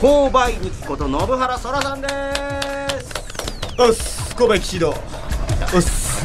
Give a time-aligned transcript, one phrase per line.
[0.00, 3.12] 購買日記こと信原そらさんです。
[3.78, 4.94] おっす神戸騎士道
[5.74, 6.24] おっす。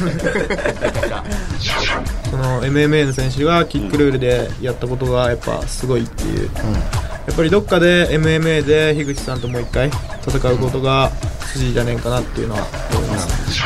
[2.30, 6.50] その MMA の選手がキックルールでやったことがやっぱすごいっていう、
[7.26, 9.90] やっぱりどっかで MMA で樋口さんともう一回
[10.26, 11.12] 戦うことが
[11.52, 13.62] 筋じゃねえかなっていうのは思います、ス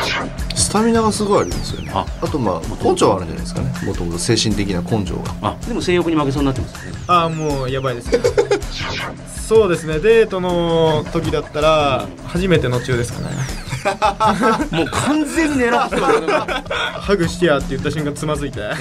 [0.71, 1.91] タミナがすごいありますよね。
[1.93, 2.05] あ。
[2.21, 3.73] あとまあ根性はあるんじゃないですかね。
[3.83, 5.57] もともと精神的な根性があ。
[5.67, 6.97] でも性欲に負けそうになってますよね。
[7.07, 8.11] ああもうやばいです。
[8.11, 8.19] ね
[9.51, 9.99] そうですね。
[9.99, 13.35] デートの時だったら初めての中ですかね。
[14.71, 16.33] もう完全に狙ってますよね。
[16.71, 18.61] ハグしてやって言った瞬間つまずいて。
[18.61, 18.77] なん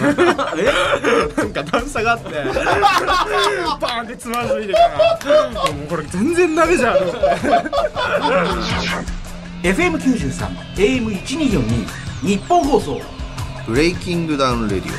[1.52, 2.30] か段差があって。
[3.80, 7.20] バーンってつまずいてからもうこれ全然ダメじゃんと思って
[9.62, 10.46] FM93
[10.76, 12.98] AM1242 日本放送
[13.66, 14.94] ブレイキングダウンレディオ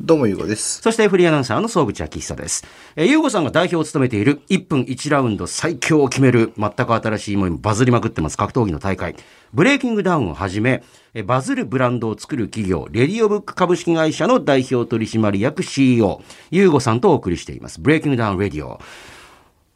[0.00, 2.64] どうもゆうごですそしてフリーアナウンサーの総口昭久です。
[2.96, 9.14] えー、ゆうごさんが代表を務めている1分1ラウンド最強を決める全く新しいものバズりまくってます格闘技の大会。
[9.54, 10.82] ブレイキングダウンをはじめ、
[11.14, 17.80] えーバズるブランドを作る企業、レディオブック株式会社の代表取締役 CEO、ゆうごさんとお送りしています。
[17.80, 18.80] ブレイキングダウンレディオ。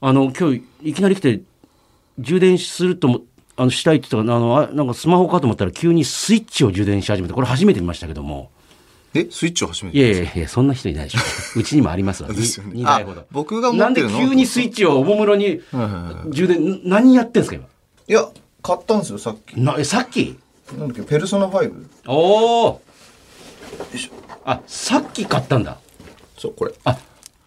[0.01, 1.41] あの、今日いきなり来て
[2.19, 3.21] 充電するとも、
[3.57, 8.51] あの、したいって言ったから、あの、あなんかスマホかと思ったら急にスイッチを充電し始めて、これ初めて見ましたけども。
[9.15, 9.27] え？
[9.31, 11.21] スイッチを始めいてやいやいや、そんな人いないでしょ。
[11.59, 12.29] うちにもありますわ。
[12.33, 13.25] ですよね2台ほどあ。
[13.31, 15.61] 僕が持なんでってるの急にスイッチをおもむろに
[16.31, 17.67] 充電、ん何やってんすか今？
[18.09, 18.29] いや
[18.63, 20.37] 買ったんですよさっきな、え、さっき？
[20.77, 21.03] なんだっけ？
[21.03, 21.73] ペルソナ 5?
[22.09, 22.81] おお
[24.45, 25.79] あ、さっき買ったんだ。
[26.39, 26.99] そうこれあ、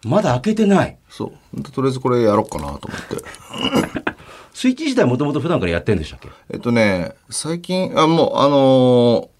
[0.04, 0.96] まだ開けてない。
[1.08, 4.10] そうとりあえずこれやろうかなと思って
[4.60, 6.28] スイッチ自体もともと普段からやってんでしたっけ？
[6.50, 9.30] えっとね最近あもうあの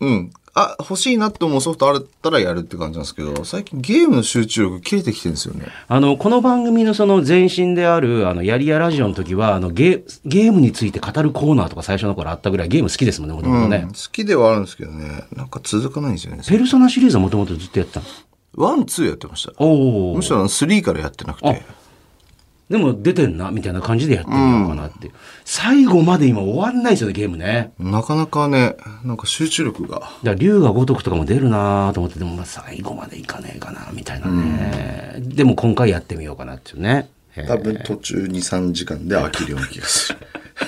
[0.00, 0.32] ーうん。
[0.54, 5.68] あ欲しいなって思うソフトあったらやるって感じなんですけど最近ゲームの集中力切れてきてるんですよね。
[5.88, 13.86] あの、この番組のその前身である、あの、やりやラジオの時は、あの、ゲー、ゲームについて語るコーナーとか最初の頃あったぐらいゲーム好きですもんね、もともとね。
[13.88, 15.24] 好きではあるんですけどね。
[15.34, 16.42] なんか続かないんですよね。
[16.46, 18.06] ペルソナシリーズはもともとずっとやってたの？
[18.54, 19.54] ワンツーやってました。
[19.56, 21.62] おおむしろあの3からやってなくて
[22.70, 25.12] でも出てんな、みたいな感じでやってみようかなっていう。
[25.44, 27.72] 最後まで今終わんないですよね、ゲームね。
[27.78, 35.16] なかなかねなんか集中力がだから竜が如くとかも出るなと思って、でもまあ最後までいかねえかな、みたいなね。
[35.18, 37.10] でも今回やってみようかなっていうね。
[37.46, 40.18] 多分途中23時間で飽きるような気がする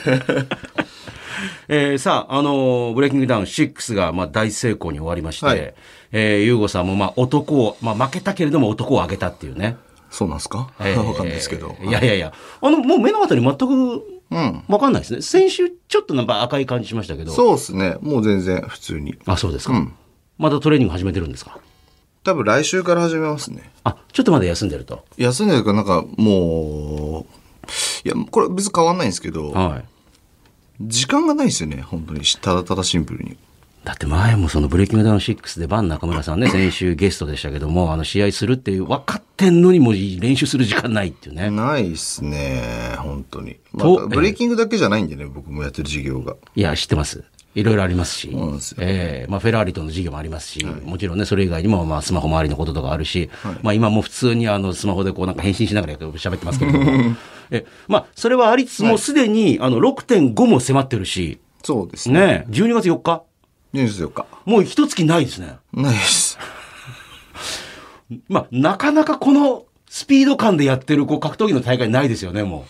[1.69, 5.75] えーさあ、あのーブレイキングダウン6が、まあ、大成功に終わりまして、はい
[6.13, 9.77] えー、ゆうごさんも、まあ、男を、まあ、負けたけれども男を挙げたっていうね。
[10.15, 11.75] そうなんですか、えー わかんないですけど。
[11.83, 13.65] いやいやいや、あの、もう目の当たり全く、
[14.31, 14.63] うん。
[14.69, 15.21] わかんないですね。
[15.23, 17.33] 先週、ちょっとなんか赤い感じしましたけど。
[17.33, 17.97] そうですね。
[18.01, 19.17] もう全然普通に。
[19.27, 19.75] あ、そうですか。
[19.75, 19.93] うん。
[20.39, 21.59] またトレーニング始めてるんですか？
[22.25, 23.71] 多分来週から始めますね。
[23.85, 25.05] あ、ちょっとまだ休んでると。
[25.19, 29.85] 休んでるからなんかもういやこれ別に変わんないんですけどはい。
[30.81, 31.83] 時間がないですよね。
[31.83, 32.21] 本当に。
[32.41, 33.37] ただただシンプルに
[33.85, 41.51] だって前もそのブレイキングダウン6でバン中村さんね、 先週ゲストでしたけども、あの試合するっていう分かってんのにもう練習する時間ないっていうね。
[41.51, 46.35] ないっすね本当に、まとあ、ブレイキングだけじゃないんでね僕もやってる授業が。
[46.57, 47.25] いや、知ってます。
[47.55, 48.37] いろいろありますし。
[48.61, 48.79] すよ。
[48.81, 49.31] ええ。
[49.31, 53.31] まあ、フェラーリとの授業もありますし、もちろんね、それ以外にも、まあ、スマホ周りのこととかあるし、
[53.63, 57.17] まあ、今も普通にあの、スマホでこう、なんか返信しながら喋ってますけれども、
[57.53, 62.21] え、まあ、それはありつつも、すでに、あの、6.5も迫ってるし、そうですね。
[62.21, 63.23] ね、12月4日、
[63.75, 65.57] ニュースよかもう一月ないですね。
[65.73, 66.39] ないです
[68.29, 72.67] まあ、なかなかこのスピード感でやってるこう格闘技の大会ないですよね、も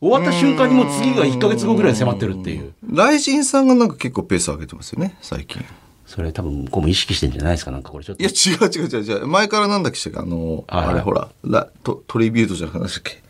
[0.00, 0.06] う。
[0.08, 2.72] 終わった瞬間にもう次が1ヶ月後ぐらいに迫ってるっていう。
[2.90, 5.62] ライジンさんがなんか結構ペース上げてますよね最近
[6.06, 8.22] それ多分向こうも意識してんじゃないですか、なんかこれちょっと。
[8.22, 13.22] いや違う違う違う違う前からなんだっけあのはいあれほらラトトリビュートじゃなくてっけ？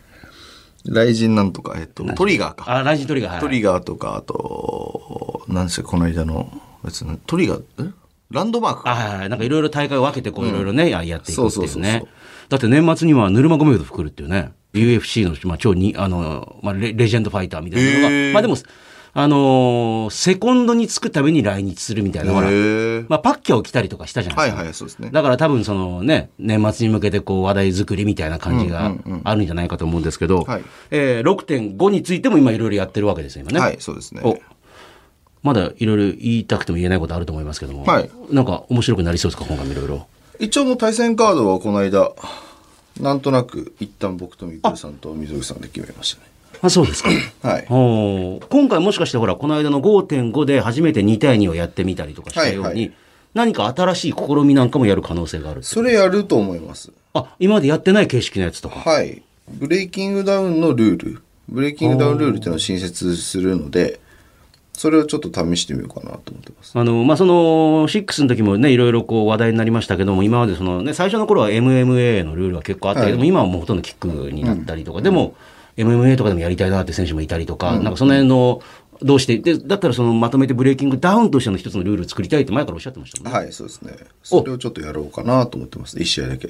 [0.85, 3.41] ライジンなんとかえっとトリガーかあ、ライジントリガー、はい。
[3.41, 6.49] トリガーとかあと何でしたっけこの間の
[6.83, 7.91] やつなトリガーえ？
[8.29, 9.29] ランドマークあはいはい。
[9.29, 12.09] なんかいろいろ大会を分けてこういろいろね、ややっていくっていうそうそうそうねそう。
[12.49, 14.51] だって年末にはヌルマゴメドフ来るっていうね。
[14.73, 18.57] UFC の、まあ、超に、あの、まあレ、レジェンドファイターみたいなのが、へーまあでも、
[19.13, 22.47] あのーセコンドにつくために来日するみたいな、ほら、
[23.09, 24.57] まあ、パッキャを着たりとかしたじゃないですか。
[24.57, 33.59] はいはいそうですねだから多分そのね、年末に向けてこう話題作りみたいな感じがあるんじゃないかと思うんですけど、はいえー6.5についても今いろいろやってるわけですよ、今ね。
[33.59, 34.37] はいそうですねお
[35.43, 40.07] まだいろいろ言いたくても言えないことあると思いますけども、はいなんか面白くなりそうですか、今回もいろいろ。
[40.39, 42.11] 一応の対戦カードはこの間
[42.99, 46.27] なんとなく一旦僕とみくるさんと溝口さんで決めましたね
[46.61, 47.09] あ、そうですか。
[47.47, 52.93] はいおー今回もしかしてほら、この間の5.5で初めて2対2をやってみたりとかしたように、はいはい
[53.33, 55.61] 何か新しい試みなんかもやる可能性がある。
[55.61, 56.91] それやると思います。
[57.13, 58.79] あ、今までやってない形式のやつとか。
[58.79, 59.21] はい。
[59.47, 61.21] ブレイキングダウンのルール。
[61.47, 63.99] ブレイキングダウンルールっていうのを新設するので、
[64.77, 66.77] それをちょっと試してみようかなと思ってます。
[66.77, 75.35] あの、まあ、その、6の時もね、いろいろこう話題になりましたけども、今までそのね、最初の頃は MMA のルールが結構あったけども、今はもうほとんどキックになったりとか、でも、
[75.77, 78.61] MMA とかでもやりたいなって選手もいたりとか、なんかその辺の、
[79.01, 83.39] どうして、で、だったらそのまとめてブレイキングダウンとしての一つのルールを作りたいって前からおっしゃってましたもんね。
[83.39, 83.95] はい、そうですね。
[84.21, 85.99] それをちょっとやろうかなと思ってます。
[85.99, 86.49] 一試合だけ。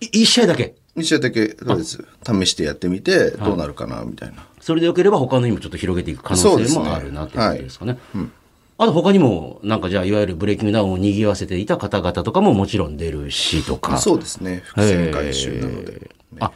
[0.00, 0.74] い一試合だけ？
[0.96, 2.04] 一試合だけ、そうです。
[2.24, 4.47] 試してやってみて、どうなるかな、みたいな。
[4.68, 7.96] それでよければ他のにもちょっと広げていく可能性もあるなってことですかね。
[8.76, 13.96] あと他にも、なんかじゃあ、いわゆるブレイキングダウンを賑わせていた方々とかももちろん出るしとか。
[13.96, 14.60] そうですね。
[14.66, 16.10] 伏線回収なので。
[16.38, 16.52] あ、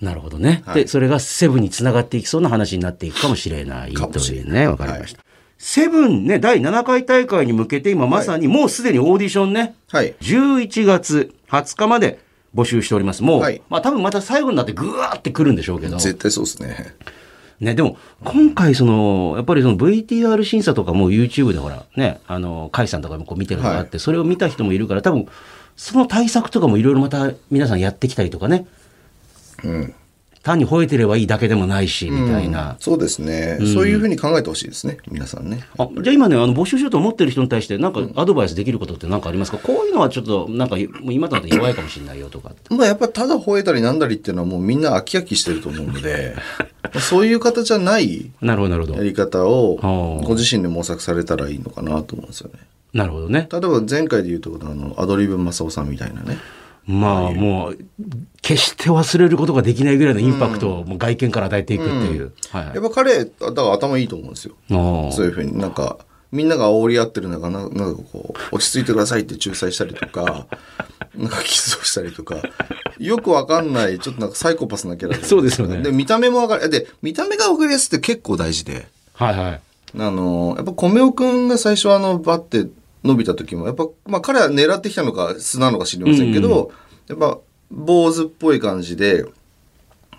[0.00, 0.62] なるほどね。
[0.74, 4.68] で、それがセブンにつながっていきそうな話になっていくかもしれないというね。
[4.68, 5.24] わかりました。
[5.58, 10.14] セブンね、第7回大会に向けて今まさにもうすでにオーディションね、はい。
[10.20, 12.20] 11月20日まで
[12.54, 13.22] 募集しております。
[13.22, 15.98] もう、はいまあ多分また最後になってぐわーってくるんでしょうけど。
[15.98, 16.94] 絶対そうですね。
[17.60, 25.26] ね、でも、今回、その、やっぱりその VTR 審査とかも YouTube でほら、ね、あの、甲斐さんとかもこう見てるのがあって、それを見た人もいるから、多分、
[25.76, 28.66] その対策とかもいろいろまた皆さんやってきたりとかね、
[29.62, 29.94] うん。
[30.44, 32.76] 単に吠えてればいいだけでもないし、みたいな。
[32.78, 33.58] そうですね。
[33.60, 34.98] そういうふうに考えてほしいですね。
[35.10, 35.60] 皆さんね。
[35.78, 42.52] あじゃあ今ね、あの募集しようと思ってる人に対して、なんかアドバイスできることって何かありますか、こういうのはちょっと、なんか、もう今となって弱いかもしれないよとか。
[42.68, 46.34] まあやっぱただ吠えたりなんだりっていうのはもうみんな飽き飽きしてると思うので、
[47.00, 48.98] そういう方じゃないなるほど、なるほど。
[48.98, 52.60] やり方をはあご自身で模索されたらいいのかなと思うんですよね。
[52.92, 53.48] なるほどね。
[53.50, 56.36] 例えば前回で言うとあのアドリブ正雄さんみたいなね。
[56.86, 57.78] まあ、もう、
[58.42, 62.32] 決して忘れることができないぐらいのインパクトをもう外見から与えていくっていう。
[62.50, 64.54] はいはいやっぱ彼、だから頭いいと思うんですよ。
[64.68, 65.98] そういうふうになんか、
[66.30, 70.46] みんなが煽り合ってる中、ななんかこう、落ち着いてくださいって仲裁したりとか、
[71.16, 72.42] なんかキスをしたりとか、
[72.98, 76.68] よくわかんない、ちょっとなんかサイコパスなキャラそうですよねで、見た目もわかる。
[76.68, 78.88] で、見た目がわかりやすいって結構大事で。
[79.14, 79.60] はいはい。
[79.96, 82.66] あの、やっぱ米尾くんが最初あの、バッて
[83.04, 86.72] 伸びた時も、やっぱ、まあ彼は狙ってきたのか素なのか知りませんけど、
[87.06, 87.38] やっぱ、
[87.70, 89.24] 坊主っぽい感じで、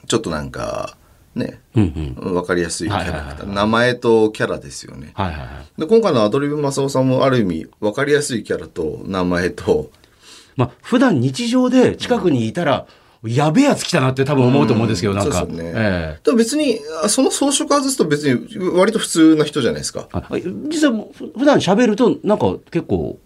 [0.08, 0.96] ちょっとなんか、
[1.36, 2.36] ね、うんうん。
[2.36, 5.12] わかりやすいキャラクター、はいはいはい名前とキャラですよね。
[5.16, 5.46] はいはいは
[5.78, 5.82] い。
[5.82, 9.90] で今回のアドリブ正雄さんもある意味分かりやすいキャラと名前と、
[10.56, 12.88] まあ、普段日常で近くにいたら、
[13.28, 15.40] やべえやつ来たなって多分思うと思うんですけど、なんか。
[15.40, 15.74] そうですよね。
[15.76, 16.20] ええ。
[16.24, 20.08] でも別にあその装飾外すと別に割と普通な人じゃないですか？
[20.12, 20.30] あ
[20.70, 23.20] 実はふ普段喋ると、なんか結構、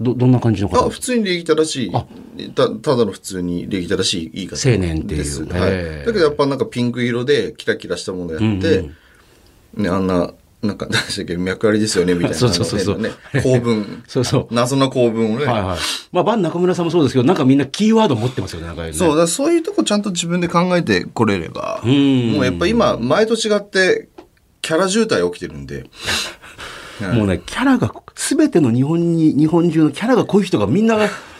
[0.00, 0.86] ど、どんな感じの方？
[0.86, 2.50] あ普通に礼儀正しい。
[2.52, 5.18] たただの普通に礼儀正しい言い方青年っていう。
[5.18, 5.70] です、へはい。
[5.70, 8.90] えだけどやっぱなんかピンク色でキラキラしたものやって、
[9.74, 10.32] ね、あんな
[10.66, 13.10] なんか何でしたっけ脈ありですよねみたいなそうそうそうそうね
[13.42, 14.54] 構文そうそう。
[14.54, 15.78] 謎の構文をね、はいはい。
[16.12, 18.92] まあ、バン中村さんもそうですけど、なんかみんなキーワード持ってますよね、なんかね。
[18.92, 24.08] そう、だそういうとこちゃんと自分で考えてこれれば、うんもうやっぱ今、前と違って、
[24.62, 25.84] キャラ渋滞起きてるんで、
[27.00, 30.96] もうね、キャラが、すべての日本に、日本中のキャラが濃い人がみんな、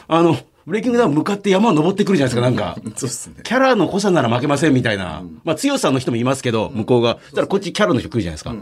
[0.09, 0.37] あの、
[0.67, 2.77] ブレイキングダウン向かって山を登ってくるじゃないですか、なんか。
[2.97, 3.37] そうっすね。
[3.45, 5.23] キャラの濃さなら負けませんみたいな。
[5.45, 7.19] まあ、強さの人もいますけど、向こうが。
[7.23, 8.55] そしただこっちキャラの人来るじゃないですか。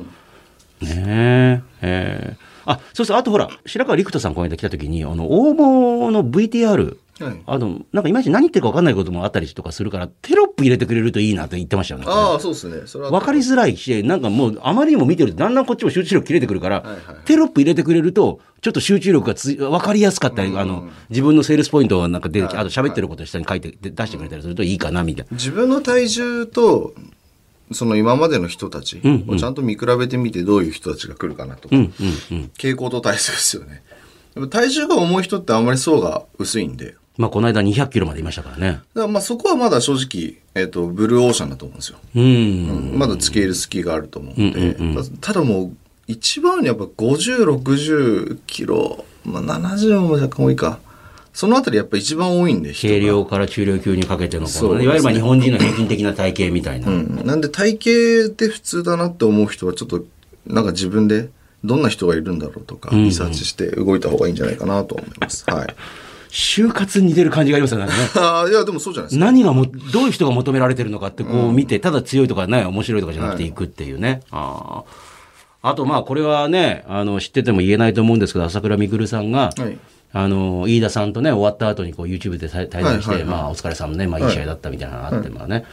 [0.80, 1.62] ねえ。
[1.82, 12.06] ええあ、そうそう、あとほら、白川陸斗さんこの間来た時に、あの、応募の VTR、はいあの、なんかいまいち何言ってるか分かんないこともあったりとかするから、テロップ入れてくれるといいなって言ってましたよね。
[12.08, 12.86] ああ、そうですね。
[12.86, 13.12] それは。
[13.12, 25.36] 分かりづらいし、なんかもう、あまりにも見てると、だんだんこっちも集中力切れてくるから、はいはいテロップ入れてくれると、ちょっと集中力がつい分かりやすかったり、あの、自分のセールスポイントがなんか出てきて、あと喋ってることを下に書いて、で出してくれたりするといいかな、みたいな。
[25.36, 26.94] 自分の体重と、
[27.72, 31.76] その今までの人たちをちゃんと見比べてみてどういう人たちが来るかなとか。
[32.58, 33.82] 傾向と体重ですよね。
[34.50, 38.66] 体重が重い人ってあんまり層が薄いんで、まあ、この間200キロまでいましたからね。
[38.68, 41.98] だからまあそこはまだ正直、えっ、と、ブルーオーシャンだと思うんですよ。
[42.16, 42.98] うん。
[42.98, 44.76] まだつけ入る隙があると思うんで、
[45.20, 45.76] ただもう
[46.08, 50.80] 一番にやっぱ50、60キロ、まあ70も若干多いか。
[51.34, 56.86] そのあたりやっぱ一番多いんで、軽量から中量級にかけてのこの、ねいわゆるまあ日本人の平均的な体型みたいな。
[56.86, 57.72] うんなんで体
[58.28, 60.04] 型で普通だなって思う人はちょっと
[60.46, 61.30] なんか自分で
[61.64, 65.44] どんな人がいるんだろうとかリサーチして動いた方がいいんじゃないかなと思います。
[65.50, 65.74] はい。
[66.30, 67.86] 就活に似てる感じがありますよね。
[68.50, 69.24] いやでもそうじゃないですか。
[69.24, 74.20] 何がも、どういう人が求められてるのかってこう見て、ただ強いとかね、面白いとかじゃなくていくっていうね。
[74.30, 74.84] あ
[75.62, 75.70] あ。
[75.70, 79.78] あとまあこれはね、あの、知ってても言えないと思うんですけど、朝倉未来さんが、はい
[80.14, 83.40] あの、飯田さんとね、終わった後にこう YouTube で対対談して、はいはいはい。
[83.40, 84.26] まあお疲れさんね、まあい。
[84.26, 85.64] い試合だったみたいなのがあって、まあね、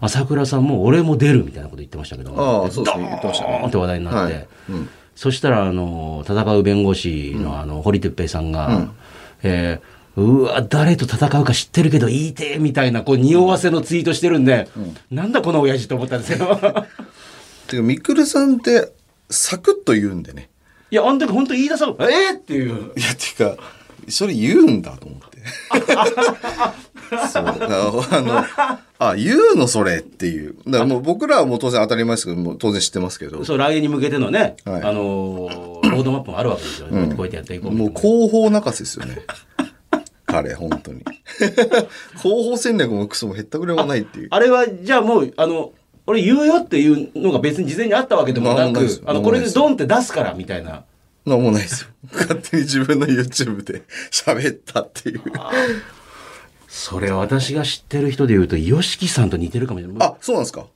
[0.00, 3.64] 朝倉さんも俺も出るみたいなこと言ってましたけど、ああそう言ってましたね。
[3.66, 4.48] って話題になって、はい。
[4.70, 4.88] うん。
[5.16, 8.92] そしたら、あの、戦う弁護士の、あの、堀哲平さんが、
[9.42, 14.68] えーうわ、誰と戦うか知ってるけど、いいて、みたいな、こう、匂わせのツイートしてるんで、
[15.12, 16.58] なんだこの親父と思ったんですよ。
[17.68, 18.92] てか、みくるさんって、
[19.30, 20.50] サクッと言うんでね。
[20.90, 22.92] いや、あの時本当言い出さえー、っていう。
[22.96, 23.62] いや、てか、
[24.10, 25.38] それ言うんだと思って。
[27.32, 27.44] そう。
[27.44, 28.44] あの、
[28.98, 30.56] あ、言うのそれっていう。
[30.66, 33.44] だからもう僕らはもう当然当たり前ですけど、もう当然知ってますけど。
[33.44, 36.88] そう、来年に向けてのね、はいあのーロードマップもあるわけですよ。
[36.88, 39.22] こうやってやっていこうもうな広報泣かせですよね。
[40.26, 41.02] 彼、本当に。
[42.20, 44.28] 広報戦略もクソも減ったくれもないっていう。
[44.30, 45.72] あれは、じゃあもう、あの、
[46.06, 50.84] 俺言うよっていうのが別に事前にあったわけでもなくあの、これでドンって出すから、みたいな。
[51.28, 51.88] なんもないですよ。
[52.12, 55.22] 勝手に自分の YouTube で喋ったっていう。
[56.68, 60.08] それ私が知ってる人で言うと、ヨシキさんと似てるかもしれない。
[60.08, 60.66] あ、そうなんですか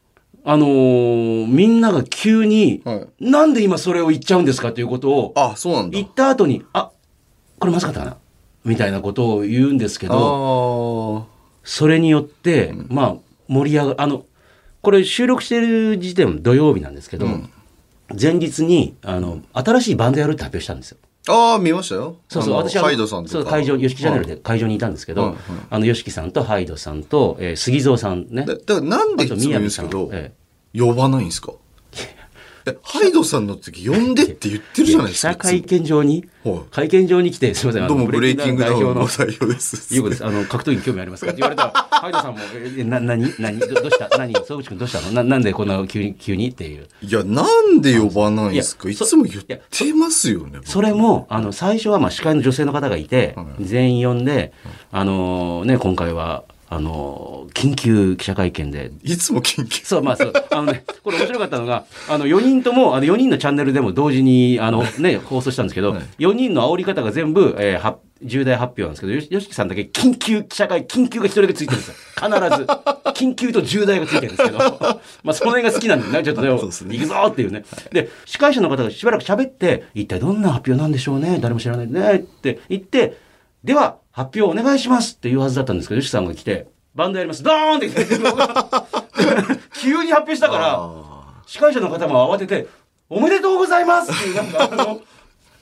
[0.44, 5.96] あのーみんなが急に、はいなんで今それを言っちゃうんですかということを、あ、そうなんだ。
[5.96, 6.90] 言った後に、あ、
[7.58, 8.16] これまずかったかな
[8.64, 11.32] みたいなことを言うんですけど、あ
[11.64, 13.16] それによって、まあ、
[13.46, 14.24] 盛り上があの、
[14.80, 17.28] これ収録してる時点土曜日なんですけど、
[18.20, 20.98] 前日に、あの、新しいバンドやるって発表したんですよ。
[21.28, 21.52] あ。
[21.52, 22.16] ああ、見ましたよ。
[22.28, 23.32] そうそう、私は、ハイドさんとか。
[23.32, 25.38] そう、会場、ヨシキチャンネルで会場にいたんですけど、はいはい
[25.70, 28.44] あの、ヨシキさんとハイドさんと、えー杉蔵さんね。
[28.44, 30.32] だだからなんでいつも言うんですけど、え
[30.76, 31.52] 呼ばないんですか？
[31.52, 31.61] え
[32.82, 35.34] ハイドさんの時呼んでって言ってるじゃないですか。
[35.34, 39.94] 記者会見場に、はい会見場に来て、すみません、どうもブレイキングダウンのの代表です。
[39.94, 40.24] ゆうこです。
[40.24, 41.30] あの、格闘技に興味ありますか？
[41.32, 42.38] って言われたら、 ハイドさんも、
[42.78, 44.08] え、な、なに、なに、どどうした？
[44.18, 45.12] 何、総口君どうしたの？
[45.12, 46.86] な、なんでこんな急に、急にっていう？
[47.02, 48.88] いや、なんで呼ばないんですか？
[48.90, 49.60] いつも言って
[49.96, 50.60] ますよね。
[50.64, 54.52] それも、あの、最初は、まあ、司会の女性の方がいて、全員呼んで、
[54.90, 59.84] あのね、今回は、あの緊急記者会見で、いつも緊急。
[59.84, 60.32] そう、まあそう。
[60.50, 71.94] あのね、これ面白かったのが、あの、4人とも、あの、4人のチャンネルでも同時に、あの、ね、 放送したんですけど、はい4人の煽り方が全部、えーは重大発表なんですけど、よしよしきさんだけ緊急記者会、緊急が一人だけついてるんですよ。
[72.14, 72.66] 必ず。
[73.14, 74.58] 緊急と重大がついてるんですけど、
[75.24, 76.22] まあその辺が好きなんだよね。
[76.22, 77.64] ちょっとね行くぞっていうね。
[77.90, 81.38] で、司会者の方がしばらく喋って、一体どんな発表なんでしょうね。
[81.42, 82.14] 誰も知らないね。
[82.14, 83.18] って言って、
[83.64, 87.42] では、発表お願いしますって言うはずだったんですけど、よしきさんが来て、バンドやります。
[87.42, 87.88] ドーンって
[89.80, 92.66] 急に発表したから、あ司会者の方も慌てて、
[93.08, 95.00] おめでとうございますっていう、なんかあの、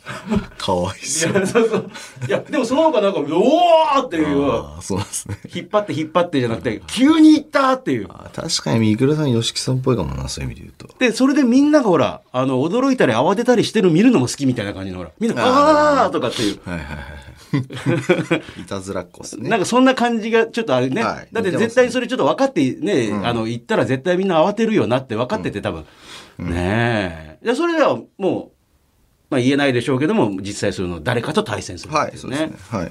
[0.07, 1.35] あ、かわいいそう。
[1.35, 1.90] や、そうそう。
[2.26, 5.38] いや、でもその他なんか、おーっていう、ああ、そうですね。
[5.54, 8.07] 引っ張って引っ張ってじゃなくて、急に行ったっていう。
[8.09, 10.99] あ確かに、みくるさん、吉木さんっぽいかもな、そういう意味で言うと。
[10.99, 16.61] で、それでみんながほら、あの、驚いたり慌てたりしてるの見るのも好きみたいな感じのほら、みんな、あーとかっていう。
[16.64, 16.97] はいはいはい。
[18.61, 19.49] いたずらっ子っすね。
[19.49, 21.02] なんかそんな感じがちょっとあれね。
[21.02, 25.85] はいだって絶対それちょっと分かってね、あの、言ったら絶対みんな慌てるよなって分かってて多分。
[26.38, 27.47] ねえ。
[27.47, 32.78] で、それではもう、まあ言えないでしょうけども、実際その誰かと対戦するんはい、ですよねそうですね。。
[32.78, 32.90] はい。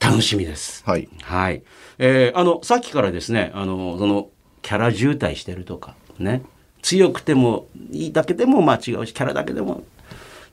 [0.00, 0.82] 楽しみです。
[0.86, 1.08] はい。
[1.22, 1.62] はい。
[1.98, 4.28] えーあの、さっきからですね、あの、その、
[4.62, 6.42] キャラ渋滞してるとか、ね。
[6.82, 9.84] 強くても、いいだけでもまあ違うし、キャラだけでも、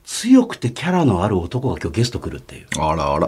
[0.08, 2.66] 強くてキャラのある男が今日ゲスト来るっていう。
[2.78, 3.26] あらあら。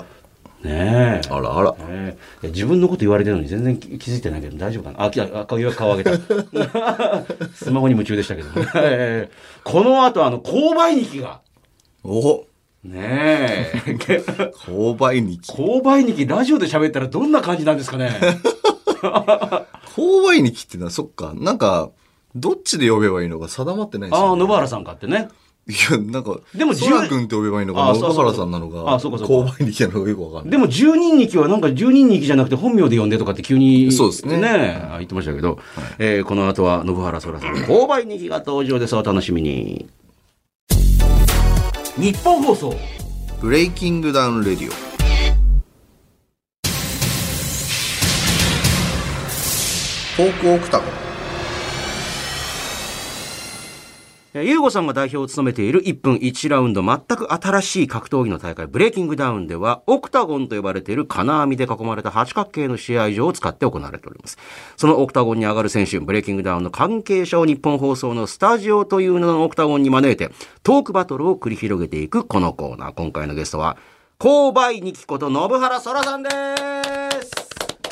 [0.62, 1.28] ねえ。
[1.28, 1.72] あらあら。
[1.72, 5.04] ねえ自分のこと言われてるのに全然気気づいてないけど大丈夫かな？
[5.04, 6.16] あ、き赤い顔上げた。
[7.54, 8.48] スマホに夢中でしたけど、
[8.80, 9.30] ええ
[9.62, 11.42] この後、あの、購買日記が。
[12.02, 12.44] お
[12.82, 13.72] ねえ。
[14.64, 15.52] 購買日記。
[15.52, 18.10] 購買日記、ラジオで喋ったらどんな感じなんですかね。
[19.94, 21.90] 購買日記ってのは、そっか、なんか、
[22.34, 24.40] どっちで呼べばいいのか定まってないんですああ、よ、ね。
[24.40, 25.28] 野原さんかってね。
[25.70, 30.50] いや、なんか、でもそらくんって呼べばいいのか、あそうそう野原さんなのか、あそうかそうか購買日記なのかよくわかんない。
[30.50, 33.92] でも、十人日記はなんか十人日記じゃなくて本名で呼んでとかって急に。
[33.92, 34.48] そうですねね
[34.90, 35.58] あ言ってましたけど、
[35.98, 38.96] えーこの後は信原そらさんの購買日記が登場です。
[38.96, 39.88] お楽しみに。
[41.96, 42.74] 日本放送。
[43.40, 44.90] ブレイキングダウンレディオ。
[50.16, 50.99] フォークオクタゴン。
[54.32, 64.38] ゆうごさんが代表を務めている1分1ラウンド全く新しい格闘技の大会ブレイキングダウンではオクタゴンと呼ばれている金網で囲まれた八角形の試合場を使って行われております。
[64.76, 70.32] そのオクタゴンに上がる選手、ブレイキングダウンの関係者を日本放送のスタジオという名のオクタゴンに招いて
[70.62, 72.92] トークバトルを繰り広げていくこのコーナー。
[72.92, 73.76] 今回のゲストは、
[74.20, 77.49] 購買にきこと信原そらさんです。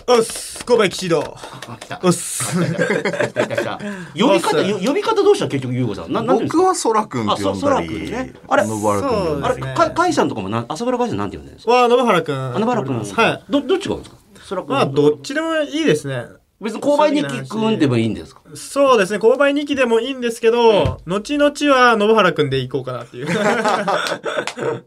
[0.08, 1.36] おっす購買吉堂
[1.68, 2.00] あ、来た。
[2.02, 2.86] おっす来た
[3.28, 3.78] 来た来た。
[4.18, 6.12] 呼び方、よ呼び方どうした結局ゆうごさん。
[6.12, 6.58] ななんていうんですか？
[6.58, 8.32] 僕はソラくんって呼んだあそ空り、くんね。
[8.48, 11.72] あれ野原くんって呼んだあれ、りそうですねか、かいさんとかもな、朝原かいさんなんて呼んでるんですか？
[11.72, 12.98] は野原くんあ、野原くん。
[13.04, 13.44] はい。
[13.50, 14.20] ど、どっちが多いんですか？
[14.44, 14.70] そらくん。
[14.70, 16.24] まあどっちでもいいですね。
[16.60, 18.40] 別に購買日記くんでもいいんですか？
[18.54, 23.26] そうですね、購買2期でもいいんですけど、後々は信原くんで行こうかなっていう。
[23.26, 23.28] い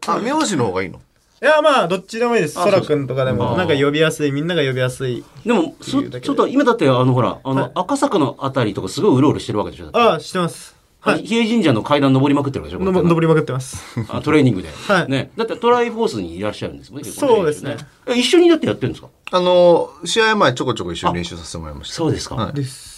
[0.06, 1.00] あ、名字の方がいいの？
[1.44, 2.58] や、まあ、どっちでもいいです。
[2.60, 5.24] あ空くんとかであも、ーなんか呼びやすい、みんなが呼びやすい。
[5.44, 6.00] でも、ちょ
[6.32, 10.76] っと今だってあのほら、あの、はい赤坂のあたりとかすごいうろうろしてるわけでしょああ、知ってます。
[11.00, 11.12] は。
[11.12, 11.26] はいい。
[11.26, 13.82] 比叡神社の階段登りまくってるわけでしょ登りまくってます。
[14.08, 14.68] あトレーニングで。
[14.68, 15.32] はいね。
[15.36, 17.08] だってトライフォースにいらっしゃるんですもんね。
[17.08, 17.76] 結構そうですね。
[18.06, 19.08] え一緒にだってやってるんですか？
[19.32, 21.94] あの、試合前ちょこちょこ一緒に練習させてもらいました。
[21.96, 22.52] そうですか。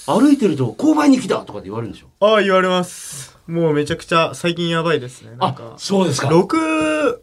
[0.07, 2.09] 歩いてると、購買に来たとかって言われるんでしょ？
[2.21, 3.34] ああ、言われます。
[3.47, 5.37] もうめちゃくちゃ最近やばいですね。
[5.39, 5.75] なんか。
[5.77, 6.47] そうです6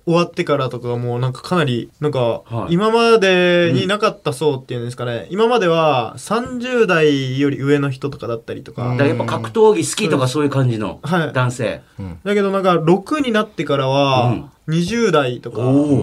[0.05, 2.73] 終わってからとかもうなんかかなりなんかはい。
[2.73, 11.33] 今までになかった層っていうんですかね、今までは30代より上の人とかだったりとか、からやっぱ格闘技好きとかそういう感じのはい。
[11.33, 11.81] 男性。
[12.23, 14.35] だけどなんか6になってからは
[14.67, 15.61] 20代とか、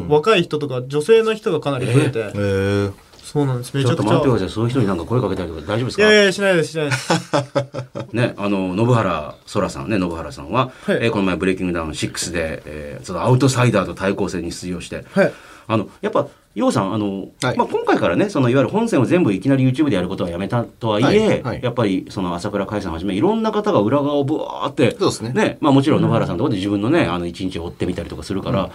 [0.08, 3.76] 若い人とか女性の人がかなり増えて、えー、そうなんです。
[3.76, 4.08] めちょっとちゃ。
[4.08, 4.48] くちゃ待ってください。
[4.50, 6.02] そういう人になんか声かけたりとか大丈夫ですか？
[6.02, 7.12] いやいやしないですしないです
[8.12, 10.99] ね、あの、信原空さんね、信原さんは、はい。
[11.03, 15.33] えーこの前ブレイキングダウン6で、えー、そのアウトサイダーと対抗戦に出場して、はい。
[15.67, 17.57] あの、やっぱ、ようさん、あの、はい。
[17.57, 21.43] まあ、今回からね、その、いわゆる本戦を全部いきなり YouTube でやることはやめたとはいえ、はい。
[21.43, 21.61] はい。
[21.62, 25.59] やっぱり、その、朝倉海さんはじめ、いろんな方が裏側をブワーって、そうですね。
[25.61, 28.71] まあ、もちろん、信原さんのところで自分のね、あの、一日を追ってみたりとかするから、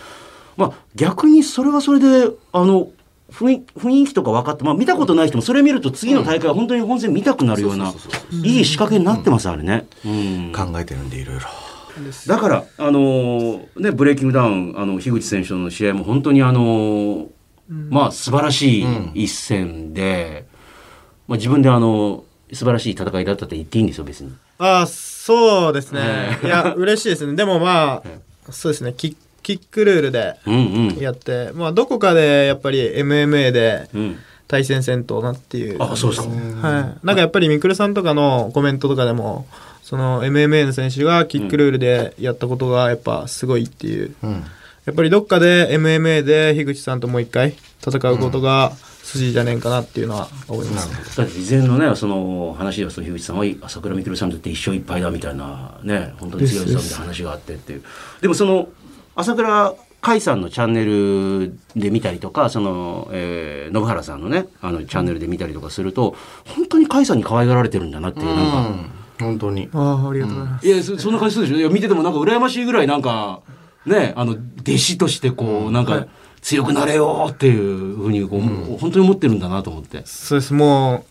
[0.56, 2.90] まあ、逆にそれはそれで、あの、
[3.34, 7.94] 雰囲雰囲気とか分かって、まあ、見たことない人もそれ見ると次の大会は本当に本戦見たくなるような
[8.44, 9.88] いい仕掛けになってます、あれね。
[10.06, 10.52] うん。
[10.56, 11.48] 考えてるんでいろいろ。
[12.28, 17.28] だから、あのーね、ブレイキングダウン、あの、樋口選手との試合も本当にあのー
[17.90, 20.46] まあ、素晴らしい一戦で、
[21.28, 24.34] まあ、自分であの、素晴らしい戦いだったって言っていいんですよ、別に。
[24.60, 26.40] ああそうですね。
[26.44, 27.36] えいや嬉しいですね。
[27.36, 28.04] でもまあ
[28.52, 28.94] そうですね。
[28.96, 30.98] キッキックルールでうんうん。
[30.98, 34.20] やって、まあどこかでやっぱり MMA でうん。
[34.48, 35.82] 対戦戦闘なっていう。
[35.82, 36.68] あ、そうですか。
[36.68, 37.06] はい。
[37.06, 39.48] なんかやっぱりミクルさんとかのコメントとかでも、
[39.82, 44.16] その MMA の選手がキックルールでやったことがやっぱすごいっていう。
[44.22, 44.44] うん。
[44.86, 48.74] やっぱりどっかで MMA で樋口さんともう一回戦うことが
[49.04, 51.18] 筋じゃねえかなっていうのは思います。
[51.18, 57.84] だって事前のね、その話では、その樋口さんは朝倉未来さんにとって一勝一敗だみたいな、ね、本当に強いぞみたいな話があってっていう。
[58.22, 58.70] でもその、
[59.16, 68.76] 朝倉海さんのチャンネルで見たりとか、その、えー、信原さんのね、あの、チャンネルで見たりとかすると、本当に海さんに可愛がられてるんだなっていう、なんか、
[69.20, 69.70] 本当に。
[69.74, 70.68] ああ、ありがとうございます。
[70.68, 71.60] いや、そそんな感じするでしょ？
[71.60, 73.42] いや、見ててもなんか羨ましいぐらいなんか、
[73.86, 76.08] ね、あの、弟子としてこう、なんか、
[76.42, 78.42] 強くなれよっていうふうにこう、
[78.78, 80.02] 本当に思ってるんだなと思って。
[80.06, 80.54] そうです。
[80.54, 81.04] もう、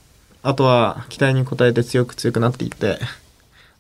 [0.42, 2.98] あとは期待に応えて強く強くなっていって、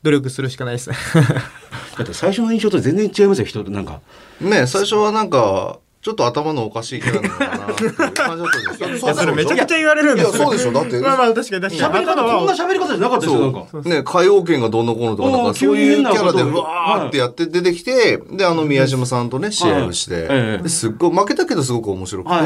[0.02, 0.90] 努力するしかないです。
[0.90, 0.96] ね。
[1.96, 4.00] だって最初の印象と全然違いますよ、人となんか。
[4.40, 8.36] ね最初はなんか、ちょっと頭のおかしいキャラなのかなっていう感じだっ
[8.76, 10.98] たんで それめちゃくちゃ言われるんですいやそうでしょだって。
[10.98, 11.94] まあまあ確かに確かに。
[11.94, 13.88] 喋り方、頭こんなは、喋り方じゃなかったですよ、なんか。
[13.88, 22.36] ね、海王権がどんなこのとか、なんおーかそういうキャラでうわーってやって出てきて、で、あの宮島さんとね、試合をして、すっごい、負けたけどすごく面白くて、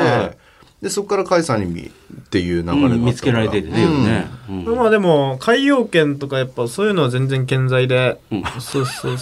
[0.83, 1.93] で、そこから甲斐さんに見っ
[2.31, 4.05] ていう流れがうん見つけられててね、うん。
[4.05, 4.27] ね。
[4.49, 8.45] うんまあでも、海洋圏とかやっぱそういうのは全然健在で、うん。
[8.61, 9.19] そうですそう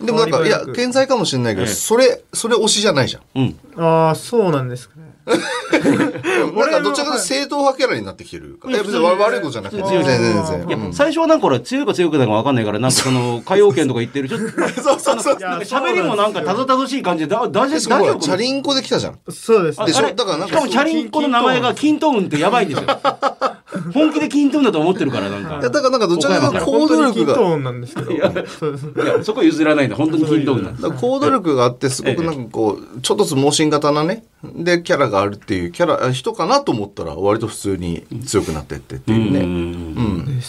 [0.00, 0.06] です。
[0.06, 3.22] でもなんか、いや、健在かもしれないけど、ええそれ、それ推しじゃないじゃん。
[3.34, 3.82] うん。
[3.82, 5.08] ああ、そうなんですかね。
[5.28, 8.74] なんかどちらかというと正統派キャラになってきてるから。
[8.74, 10.68] いや、別に悪いことじゃなくて、全強い然全然。
[10.68, 15.36] いや、うん最初はなんか俺強いか強くないか分かんないから、なんかその、歌謡圏とか言ってる、ちょっと、そうそうそう。
[15.38, 18.20] いやなんか喋りもなんかたどたどしい感じで、だ、大丈かもほら、大丈夫？
[18.20, 19.18] チャリンコで来たじゃん。
[19.30, 19.84] そうです。
[19.84, 19.98] でしょ？
[19.98, 22.86] あれだからなんかしかもチャリンコの名前がキントーンってやばいんですよ。
[23.92, 25.58] 本気でキントーンだと思ってるから、なんか。
[25.60, 28.12] いや、だからなんかどちらかというと本行動力が、なんですけど。
[28.12, 28.32] いや、
[29.22, 29.96] そこ譲らないんだ。
[29.96, 30.82] 本当にキントーンなんです。
[30.82, 39.40] だ行動力があって、すごくなんかこう、ちょっとつ盲信型なね、で、キャラがあるっていう、キャラ、人かなと思ったら、割と普通に強くなってってっていうね。
[39.40, 40.40] うん。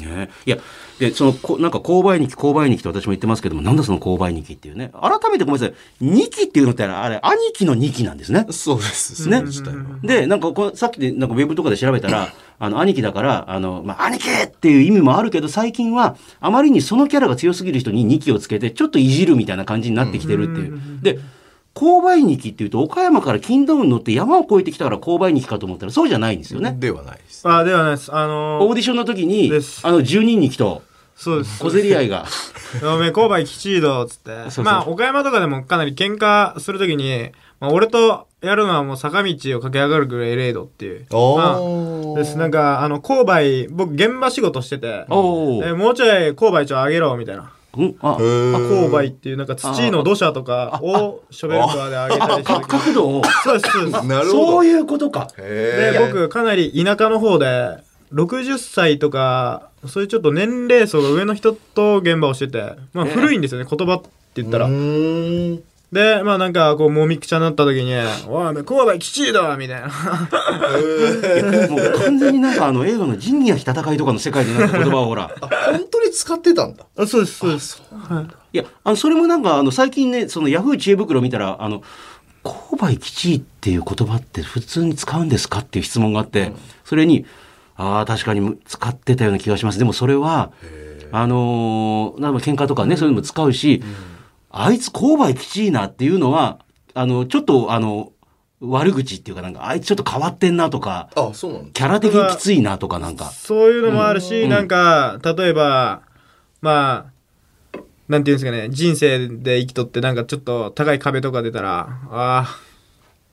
[0.00, 0.58] ね、いや、
[0.98, 4.90] で、その、こなんか、購買日記、購買日記って私も言ってますけども、なんだその購買日記っていうね。
[5.00, 6.04] 改めてごめんなさい。
[6.04, 8.46] 2期っていうのってあれ、兄貴の2期なんですね。
[8.50, 9.28] そうです。
[9.28, 9.42] ね。
[10.02, 20.80] で、なんかこう、さっきで、なんかウェブとかで調べたら、あの、兄貴だから、あの、まあ、兄貴っていう意味もあるけど、最近は、あまりにそのキャラが強すぎる人に2期をつけて、ちょっといじるみたいな感じになってきてるっていう。
[21.02, 21.18] で、
[21.74, 26.74] 購買日記っていうと、岡山から金ドウン乗って山を越えてきたから購買日記かと思ったら、そうじゃないんですよね。
[26.78, 27.46] ではないです。
[27.46, 28.14] ああ、ではないです。
[28.14, 30.82] あのー、オーディションの時にあの、12人来と、
[31.16, 31.58] そうです。
[31.58, 32.26] 小競り合いが。
[32.82, 34.30] おめえ、購買きちいど、つって。
[34.44, 41.06] そうそうまあ、岡山とかでもかなり喧嘩するときに、まあ、俺とやるのはもう坂道を駆け上がるぐらいレイドっていう。
[41.10, 42.36] おまーあ、です。
[42.36, 47.52] なんか、あの、購買、僕、現場仕事してて、おーえもうちょい購買ちょ上げろ、みたいな。
[47.78, 53.22] うんあ、あ購買っていう、なんか土の土砂とかをショベルカーで上げたりしてか角度を。
[53.44, 54.06] そうです、そうです。
[54.06, 54.46] なるほど。
[54.46, 55.28] そういうことか。
[55.36, 57.78] で、僕、かなり田舎の方で、
[58.12, 64.68] 60歳とかそういうちょっと年齢層が上の人と現場をしてて、まあ、ええ古いんですよね、言葉って言ったら。
[65.92, 67.94] でまあなんかこうもみくちゃになった時に
[68.28, 69.86] 「おい神戸きちいだ!」みたいな
[71.68, 75.30] もう完全になんかあの映画の仁義なき戦いとかの世界でなんか言葉をほら。
[75.40, 76.86] あ、本当に使ってたんだ。
[76.98, 77.82] あそうですそうです
[78.52, 81.82] いや、あの、それもなんかあの最近ね、そのヤフー知恵袋見たら、あの、
[82.42, 86.52] 勾配吉いっていう言葉って普通に使うんですかっていう質問があって、
[86.84, 87.26] それに、
[87.76, 89.78] ああ、確かに使ってたような気がします。
[89.78, 90.50] でもそれは、
[91.12, 93.82] あのー、なんか喧嘩とかね、そういうのも使うし、
[94.64, 96.60] あいつ勾配吉いなっていうのは、
[96.94, 98.12] あの、ちょっとあの、
[98.60, 101.70] 悪口っていうかなんか、あいつちょっと変わってんなとか、あ、そうなんだ。
[101.72, 103.26] キャラ的にきついなとかなんか。
[103.26, 106.02] そういうのもあるし、うんなんか例えば
[106.62, 107.10] ま
[107.74, 112.56] あなんていうんですかね人生で生きとってなんかちょっと高い壁とか出たらああ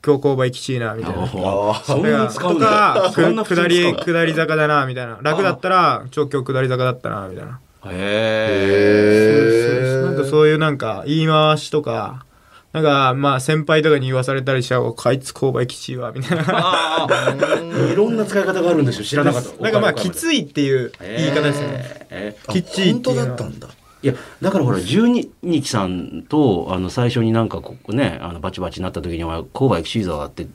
[0.05, 1.27] 今日勾配きちいなみたいな。
[1.27, 3.12] そんなに使うんとだか、。
[3.13, 5.19] そんなく下り、下り坂だな、みたいな。
[5.21, 7.62] 楽だったら、ちょ、今日下り坂だったな、みたいな。
[7.91, 9.50] へ
[10.00, 12.26] へなんかそういうなんか、言い回しとか、
[12.74, 16.43] なんか、まあ、先輩とかに言わされたりしたら、あいつ勾配きちいわ、みたいな。
[16.48, 17.38] ああ、
[17.91, 19.06] いろんな使い方があるんですよ。
[19.06, 19.62] 知らなかった。
[19.62, 22.08] なんかまあ、きついっていう言い方ですよね。
[22.10, 23.69] えーきっちりっ本当ていうのはだったんだ。
[24.04, 30.46] いや、だからほら、十二日さんと、あの、最初になんかここね、あの、バチバチになった時に、お前、勾配シーザーって、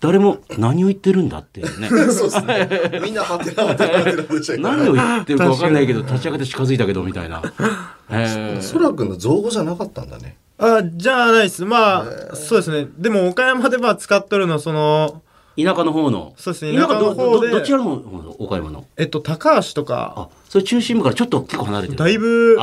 [0.00, 1.88] 誰も何を言ってるんだっていうね。
[2.12, 3.00] そうですね。
[3.02, 7.42] みんなハテナハテナハテナでした何を言ってるか分かんないけど、立ち上がって近づいたけど、みたいな。
[8.12, 10.36] えそらくんの造語じゃなかったんだね。
[10.58, 11.64] あ、じゃあないです。
[11.64, 12.00] ま
[12.32, 12.88] あ、そうですね。
[12.98, 16.34] でも、岡山でまあ、使っとるの、その、ー田舎の方の。
[16.36, 18.84] そうですね田舎の方でどどちらの方の岡山の？
[18.96, 21.98] えっと、高橋とか、あ、それ中心部からちょっと結構離れてる。
[21.98, 22.56] だいぶ。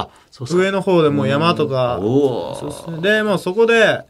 [0.49, 2.91] 上の方でもう山とか、うですお。
[2.91, 3.01] ね。
[3.01, 4.01] で、まあそこで、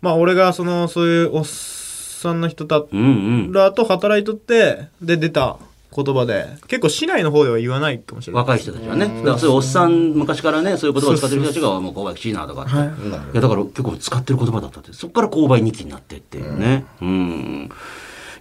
[0.00, 3.00] まあ俺がその、そういうおっさんの人たうんう
[3.48, 3.52] ん。
[3.52, 5.56] らと働いとって、で出た
[5.94, 8.42] 言葉で、結構市内の方では言わないかもしれない。
[8.42, 9.06] 若い人たちはね。
[9.06, 12.70] だからそういうおっさん、昔からね、そういう言葉を使ってる人たちが、もう勾配きちいなとかって。
[12.70, 12.86] はい。
[12.86, 12.90] い
[13.34, 17.70] やだから結構使ってる言葉だったってそこから購買日記になってっていうねうん、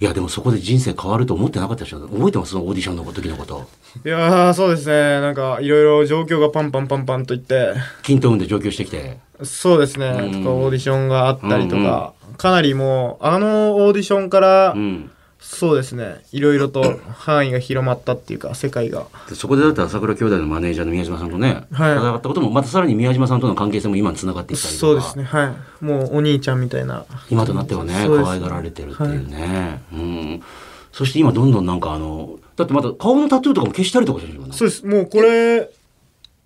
[0.02, 2.00] いやでもそこで人生変わると思ってなかったでしょ。
[2.00, 2.54] 覚えてます？
[2.54, 3.68] そのオーディションの時のこと。
[4.04, 5.22] いやー、そうですね。
[5.22, 9.20] なんか、いろいろ状況がパンパンパンパンといって、均等運で上京してきて。
[9.44, 10.08] そうですね。
[10.08, 10.44] うん。
[10.44, 16.22] とか、オーディションがあったりとうんか、かなりもう、あのオーディションからう、んそうですね。
[16.32, 19.08] いろいろと範囲が広まったっていうか、世界が。
[19.28, 25.24] でそこでだったら桜兄弟のマネージャーの宮島さんとね、はい戦ったこともまたさらに宮島さんとの関係性も今につながっていったりとかそうですね。
[25.24, 25.84] はい。
[25.84, 27.06] もう、お兄ちゃんみたいな。
[27.32, 30.44] 今となってはね可愛がられてるっていうね、うん
[30.92, 34.86] そして今どんどんなんかあのだってまた顔のタトゥーとかも消したりとかしてるよねそうです。
[34.86, 35.70] もうこれ、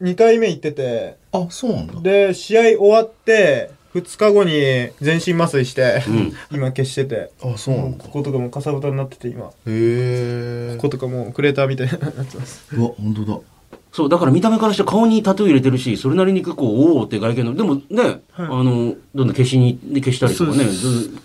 [0.02, 2.00] 2回目行ってて、あ、そうなんだ。
[2.02, 8.04] で、試合終わって、2日後に全身麻酔して、うん今消してて、あ、そうなんだ。
[8.04, 9.46] こことかもかさぶたになってて、今。
[9.46, 10.78] こへえ。
[10.80, 12.66] ことかもうクレーターみたいになってます。
[12.76, 13.40] うわ、本当だ。
[13.94, 20.66] そう、だから見た目からして顔にタトゥー入れてるし、それなりに結構、おおって外見の、でもね、あの、どんどん消しに、で消したりとかね、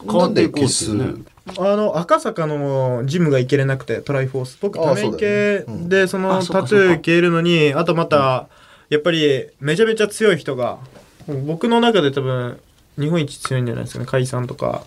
[0.08, 1.24] 変わっていこうっていうね。
[1.58, 4.58] あの、赤坂のジムが行けれなくて、トライフォース。
[4.60, 8.48] 僕、あため池そうだよねうんで、そのタトゥー消えるのに、あとまた、
[8.88, 10.78] やっぱり、めちゃめちゃ強い人が、
[11.26, 12.60] 僕の中で多分、
[12.98, 14.84] 日本一強いんじゃないですかね、解散とか。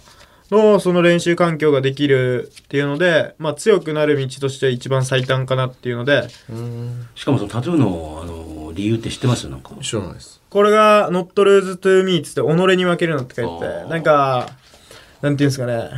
[0.52, 7.08] の、その練習環境ができるっていうので、まあ強くなる道として一番最短かなっていうので、うん。
[7.16, 9.48] しかもそのタトゥーの、あの、理由って知ってます？
[9.50, 9.72] なんか。
[9.82, 10.42] 知らないです。
[10.50, 14.50] これが Not Lose to Me っつって己に負けるなって書いてなんか、
[15.22, 15.90] なんていうんですかね、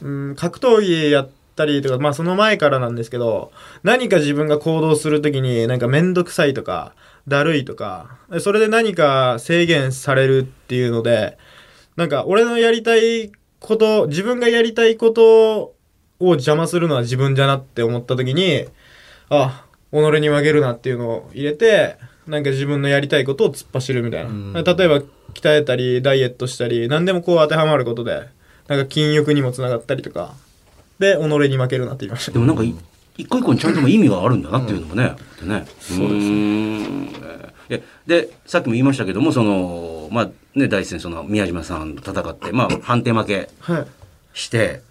[0.00, 6.94] うん、格闘技やったりとか、まあその前からなんですけど、何か自分が行動するときになんかめんどくさいとか、
[7.28, 11.38] だるいとか、それで何か制限されるっていうので、
[11.96, 15.74] なんか俺のやりたいこと、自分がやりたいこと
[16.18, 18.66] を邪魔するのは自分じゃなって思ったときに、
[19.28, 24.30] あ、己に負けるなっていうのを入れて、なんか自分のやりたいことを突っ走るみたいな。
[24.30, 25.02] ん例えば、
[25.34, 28.28] 鍛えたり、ダイエットしたり、何でもこう当てはまることで、
[28.68, 30.34] なんか筋欲にもつながったりとか、
[30.98, 32.38] で、己に負けるなって言いましたで。
[32.38, 32.74] もなんかい、
[33.18, 35.14] 一個一個にちゃんとも意味があるんだなっていうのもね。
[35.40, 37.82] でねそうですね。
[38.06, 43.86] で、さっきも言いましたけども、その、まあね、第一戦、その、宮島さんと戦って、まあ、判定負けはい。
[44.34, 44.82] して、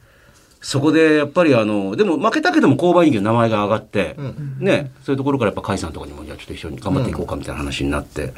[0.62, 4.16] そこでやっぱりあの、でも負けたけども購買人気の名前が上がって、
[4.60, 8.34] ね、そういうところからやっぱ甲斐さんとかにも、じゃあちょっと一緒に頑張っていこうかみたいな話になって、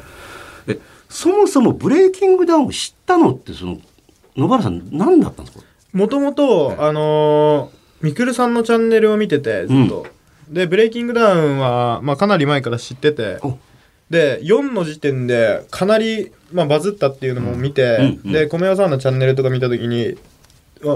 [0.66, 0.78] え、
[1.10, 3.78] そもそもブレイキングダウンを知ったのって、その、
[4.36, 5.64] 野原さん何だったんですか？
[5.94, 10.06] もともと、あのー、みくるさんのチャンネルを見てて、ずっと。
[10.50, 13.38] で、ブレイキングダウンは、まあ、かなり前から知ってて。
[13.42, 13.56] お、
[14.10, 18.20] で、4の時点で、かなり、まあ、バズったっていうのも見て、うん。
[18.24, 18.32] うん。
[18.32, 20.16] で、米尾さんのチャンネルとか見たときに、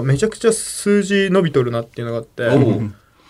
[0.03, 2.47] めちゃくちゃ数字伸びとるなっていうのがあって、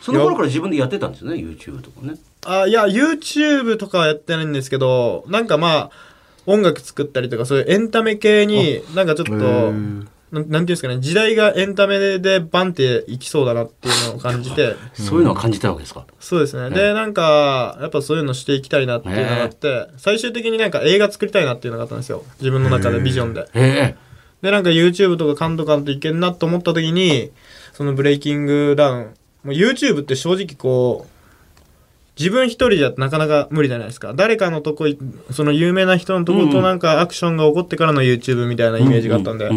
[0.02, 2.16] その頃から自分でやってたんですよね YouTube とかね。
[2.46, 5.92] あ、いや、YouTube とかはやってないんですけど、なんかまあ、
[6.46, 9.74] 音楽作ったりとか、そういうエンタメ系に、なんかちょっと、
[10.32, 16.70] なんていうんですかね、時代がエンタメでバンっていきそうだなっていうのを感じて、 そういうのは感じたわけですか、そうですね。
[16.76, 22.24] で、なんか、やっぱそういうのしていきたいなっていうのがあって、最終的になんか映画作りたいなっていうのがあったんですよ。
[22.40, 23.48] 自分の中でビジョンで。
[23.56, 24.10] ええ
[24.42, 27.32] で、なんか YouTube とか感度感といけんなと思った時に、
[27.74, 29.04] そのブレイキングダウン、
[29.44, 31.20] もう YouTube って正直こう、
[32.18, 34.14] 自分一人じゃなかなか無理じゃないですか。
[34.14, 34.98] 誰かのとこい、
[35.32, 39.50] その有名な人のとことなんかアクションが起こってからの YouTube みたいなイメージがあったんで。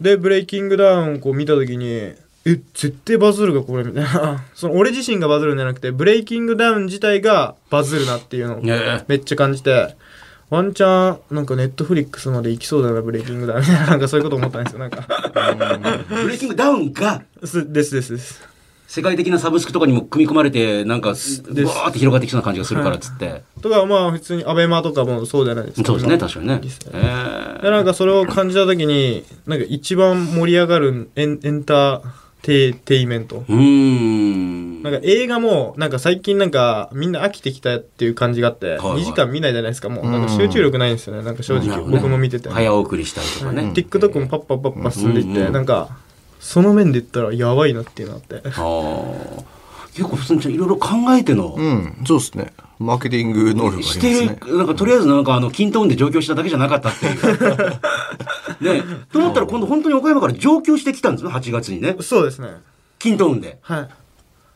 [0.00, 4.44] で、ブレイキングダウンこう見た時に、え、絶対バズるがこれみたいな。
[4.54, 9.96] その俺自身がバズるんじゃなくて、ブレイキングダウン自体がバズるなっていうのをええめっちゃ感じて、
[10.48, 15.08] ワンチャン、なんかネットフリックスまで行きそうだな、ブレイキングダウンみたいな、なんかそういうこと思ったんですよ、なんか。
[16.22, 17.22] ブレイキングダウンが？
[17.44, 18.55] すですですです。
[18.86, 25.86] 世界的なサブスクとかにも組み込まれてなんかすわーって広がってきそうな感じがするからっつって、とか、まあ普通にアベマとかもそうじゃないですか。
[25.86, 26.60] そうですね確かにね。
[26.92, 32.02] えで、なんかそれを感じた時に、なんか一番盛り上がるエンエンター
[32.42, 33.44] テイテイメント。
[33.48, 34.82] えうーん。
[34.82, 40.10] なんか映画も、なんか最近なんかみんな飽きてきたっていう感じがあって、はい2時間見ないじゃないですか、もう。
[40.10, 41.82] なんか集中力ないんですよね、なんか正直。
[41.90, 42.48] 僕も見てて。
[42.48, 45.52] 早送りしたりとかね、TikTok もパッパパッパ進んでいって、うんうん。
[45.52, 45.88] なんか、
[46.46, 48.48] その面で言ったらやばいなっていうのがあって。
[48.48, 49.56] ああ
[49.96, 52.52] 結構普通にいろいろ考えての、うん、そうですね。
[52.78, 57.20] マーケティング能力がありますしてなんかとりあえずなんかあの、均等で上京しただけじゃなかったっていう。
[58.60, 61.96] ねと思ったら今度本当に岡山から上京してきたんですよ、8月にね。
[62.00, 62.48] そうですね。
[62.98, 63.58] 均等で。
[63.62, 63.88] はい。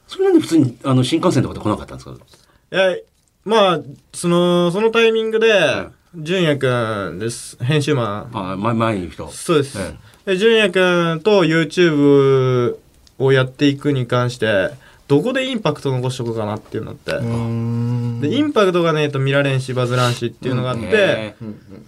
[0.06, 2.12] それなんで普通にあの新幹線とかで来なかったんですか？
[2.12, 2.96] いや、
[3.44, 3.80] まあ、
[4.12, 7.56] その、そのタイミングで、純也くんです。
[7.64, 8.52] 編集マン。
[8.52, 9.28] あ前前にいる人。
[9.28, 9.78] そうです。
[10.26, 12.76] えで、純也くんと YouTube
[13.18, 14.70] をやっていくに関して、
[15.08, 17.12] どこでインパクト残しとこうかなっていうのって。
[17.12, 21.34] うんで、インパクトがねえと見られんし、バズらんしっていうのがあって、へ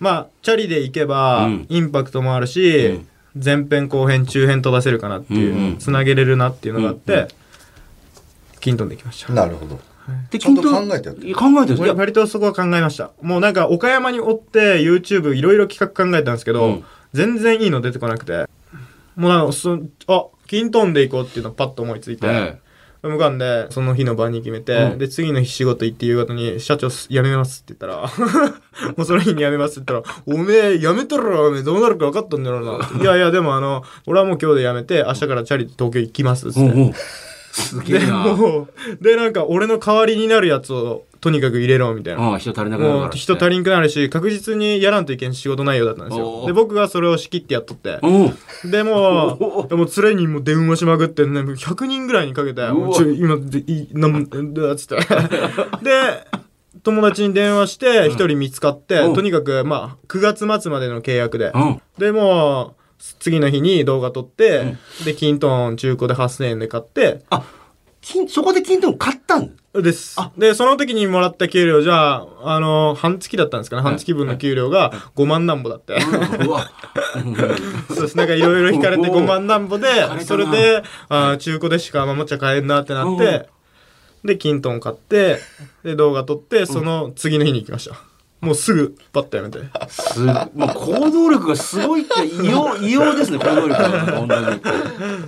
[0.00, 7.28] まあ、チャリで行けばうん、インパクトもあるし、うん前編後編中編飛ばせるかなっていう、うんうんつなげれるなっていうのがあって、うんうん
[8.60, 9.32] キントンできました。
[9.32, 9.80] なるほど。
[10.30, 11.96] でちゃんと均等考えてやってるいや考えてるんです俺よ。
[11.96, 13.10] 割とそこは考えました。
[13.22, 18.46] もうなんか岡山におって YouTube いろいろ企画考えたんですけど、うん全然いいの出てこなくて。
[19.16, 22.58] もうなんかそ、あ、キントンで行こうっていうのをパッと思いついて、え
[23.02, 33.02] 向かんで、その日の晩に決めて、うんで、次の日仕事行って夕方に、社長辞 めますって言ったら、もうその日に辞めますって言ったら、おめえ辞めたら、おめえどうなるか分かったんだろうな。
[33.02, 36.60] いやいや、でもあの、俺はもう今日で辞めて、明日からチャリで東京行きますっつって。
[36.60, 36.94] えうんうん
[37.52, 38.14] すげで、えな。
[38.34, 38.68] も
[39.00, 42.36] う、で、なんか俺の代わりになるやつを、とにかく入れろ、みたいな。
[42.36, 46.42] 人足りなくなる人足りんくなるし、確実にやらんといけん仕事内容だったんですおよ。
[46.42, 48.00] ーで、僕がそれを仕切ってやっとって。
[48.02, 48.70] うん。
[48.70, 54.96] でもう、でも連れにも電話しまくって、ね、100人ぐらいにかけて、ちょ今で、い、なん、 だっつって。
[54.96, 56.26] で、
[56.82, 61.52] 友達に電話して、一人見つかって、うんとにかく、まあ、9月末までの契約で。
[61.54, 61.80] うん。
[61.98, 62.82] で、もう、
[63.20, 67.44] 次の日に動画撮って、で、キントン中古で8000円で買って、あ、
[68.00, 69.52] 金そこで金トン買ったん？
[69.80, 70.16] です。
[70.36, 73.82] で、その時にもらった給料じゃあ、あの、半月だったんですかね。
[73.82, 75.98] 半月分の給料が5万なんぼだって。
[77.88, 78.16] そうです。
[78.18, 79.88] なんかいろいろ引かれておお5万なんぼで
[80.20, 83.48] それで、あー中古でしかおもちゃ買えんなってなって、
[84.24, 85.38] で、キントン買って、
[85.82, 88.11] で、動画撮って、その次の日に行きました。
[88.42, 89.60] もうすぐ、パッとやめて。
[89.88, 94.18] す、もう行動力がすごいって異様、異様ですね、行動力が。
[94.18, 94.60] 本当に。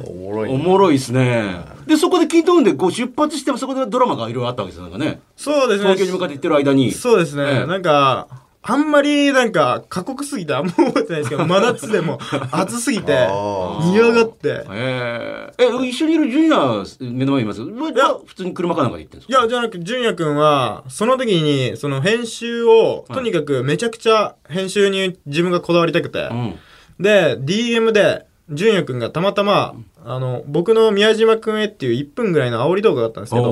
[0.04, 1.64] おもろいおもろいですね。
[1.86, 4.82] で、そこで金トンでこう出発してもそこでドラマがいろいろあったわけですよ。
[4.82, 5.20] なんかね。
[5.36, 5.94] そうですね。
[5.94, 6.90] 東京に向かって行ってる間に。
[6.90, 7.44] そうですね。
[7.44, 8.26] ええなんか、
[8.66, 12.18] あんまりなんか過酷すぎてあんま覚えてないですけど、 真夏でも
[12.50, 14.64] 暑すぎて、嫌がって。
[14.72, 17.60] えええ、一緒にいるジュニア目の前にいます？
[17.62, 19.38] いや、普通に車かなんかで行ってるんですか？
[19.40, 26.54] いや、じゃなくて、純也くんは、その時に、その編集を、とにかくめちゃくちゃ編集に自分がこだわりたくて、うん。
[26.98, 29.74] で、DM で、純也くんがたまたま、
[30.04, 33.44] あの、僕の宮島くんへっていう1分ぐらいの煽り動画があったんですけど、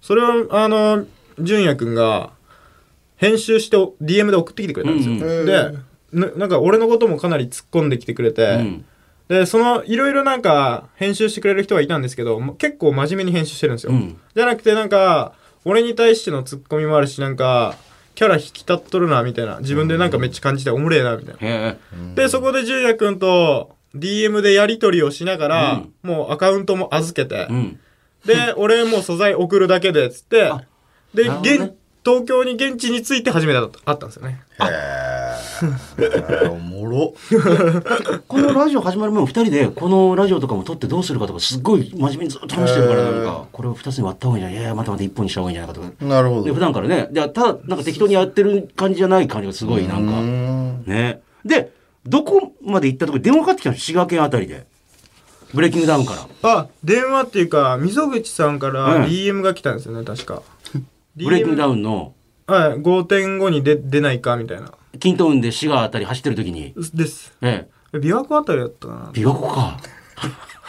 [0.00, 1.04] それを、あの、
[1.38, 2.30] 純也くんが、
[3.20, 5.14] 編集して DM で送ってきてくれたんですよ。
[5.14, 8.84] うんうんでな、なんか俺のこともかなり突っ込んできてくれて、うん。
[9.28, 13.92] で、その、いろいろなんか、編集してくれる人はいたんですけど、結構真面目に編集してるんですよ。
[13.92, 17.76] うんじゃなくてなんか、俺に対してのツッコミもあるし、なんか、
[18.16, 19.58] キャラ引き立っとるな、みたいな。
[19.60, 21.38] 自分でなんかめっちゃ感じて、おもれえな、みたいな。
[21.40, 21.76] へ
[22.16, 27.52] で、そこで純也くんと、DM でやり取りをしながら、もうアカウントも預けてえ。
[27.52, 27.80] う、ん。
[28.24, 30.64] で、俺もう素材送るだけで、つってあ、
[31.14, 31.72] で、ね現、
[32.04, 34.40] 東京に現地に着いて初めて会ったんですよね。
[34.58, 37.14] へおもろ。
[38.26, 45.92] このラジオ始まる前も二人で、このラジオとかも撮ってどうするかとか、すっごい真面目にずっと話してるから、なんか、これを二つに割った方がいいんじゃないいやいや、またまた一本にした方がいいんじゃないかとか。
[46.00, 46.54] で、なるほど。
[46.54, 50.20] 普段からね、じゃただ、なんか適当にやってる感じじゃない感じがすごい、なんうーか。
[50.20, 51.20] んね。
[51.44, 51.72] で、
[52.06, 54.66] どこまで行ったとこ電話かかってきたの滋賀県あたりで。
[55.52, 56.50] ブレイキングダウンから。
[56.50, 60.42] あ電話っていうか溝口さんかうんら DM が来たんですよね確か
[61.16, 62.14] ブレイキングダンウンの、
[62.46, 64.72] はい5.5に出出ないかみたいな。
[64.98, 67.32] キントンで滋賀あたり走ってる時に、です。
[67.42, 69.00] ええ、琵琶湖あたりだったかな。
[69.12, 69.78] 琵琶湖か。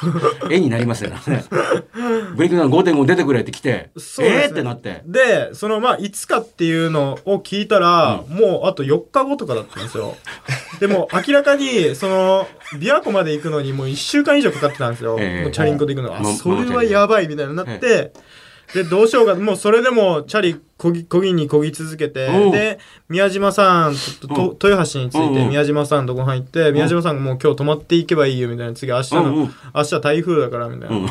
[0.49, 1.17] 絵になりますよね。
[2.35, 4.43] ブレイキングダウン5.5出てくれって来て、そうね。
[4.43, 5.01] えーってなって。
[5.05, 10.15] でそのまあいつかっていうのを聞いたら、もうあと4日後とかだったんですよ。
[10.79, 15.43] でも明らかにその琵琶湖まで行くのにもう1週間以上かかってたんですよ、ええ。
[15.43, 16.13] もうチャリンコで行くの。
[16.13, 18.13] は、まあそれはやばいみたいになって、
[18.73, 19.35] でどうしようか。
[19.35, 22.47] もうそれでもチャリこぎこぎにこぎ続けて、う。
[22.47, 22.79] んで
[23.09, 31.05] 宮島さんととと豊橋に着いて宮島さんのとこ入って、宮島さんがもう今日泊まっていけばいいよみたいな次明日の、明日台風だからみたいな、うん。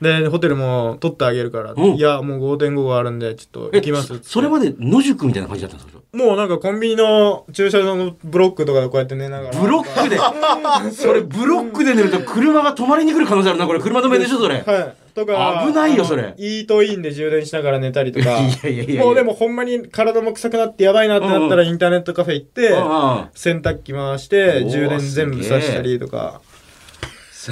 [0.00, 1.94] でホテルも取ってあげるから、うん。
[1.94, 6.02] いやもう5.5があるんでちょっとえ行きますそれまで野宿みたいな感じだったんですか？
[6.12, 9.60] もうなんかコンビニの駐車場のブロックとかでこうやって寝ながら。
[9.60, 10.16] ブロックで、
[10.94, 13.80] それブロックで寝ると車が止まりに来る可能性あるな、これ。
[13.80, 14.62] 車止めでしょ、それ。
[14.62, 16.34] はいとか危ないよそれ。
[16.36, 18.40] イートインで充電しながら寝たりとか。
[18.40, 19.04] いやいやいやいや。
[19.04, 26.40] もうでもほんまに体も臭くなってやばいなってなったらインターネットカフェ行って、あ洗濯機回して充電全部さしたりとか。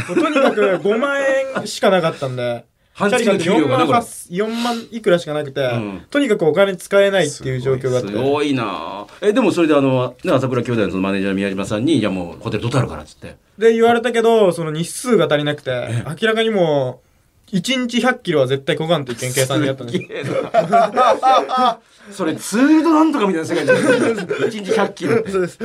[0.06, 1.20] とにかく5万
[1.60, 2.64] 円しかなかったんで。
[2.94, 3.98] 半月の給料4万がねこれ。
[3.98, 6.04] 8 4万いくらしかなくて、ん。
[6.10, 8.08] とにかくお金使えないっていう状況があって。
[8.08, 9.06] すごいな。
[9.22, 13.36] え、でもそれであの、ね、朝倉兄弟のそのマネージャー宮島さんに、じゃあもうホテル取ってあるからっつって。
[13.58, 15.70] で言われたけどその日数が足りなくて
[16.20, 17.11] 明らかにもう
[17.52, 20.50] 1日100キロは絶対こがんといけん計算でやったんですよ。
[22.10, 25.22] それツールドなんとかみたいな世界じゃない1日100キロ。
[25.28, 25.58] そうです。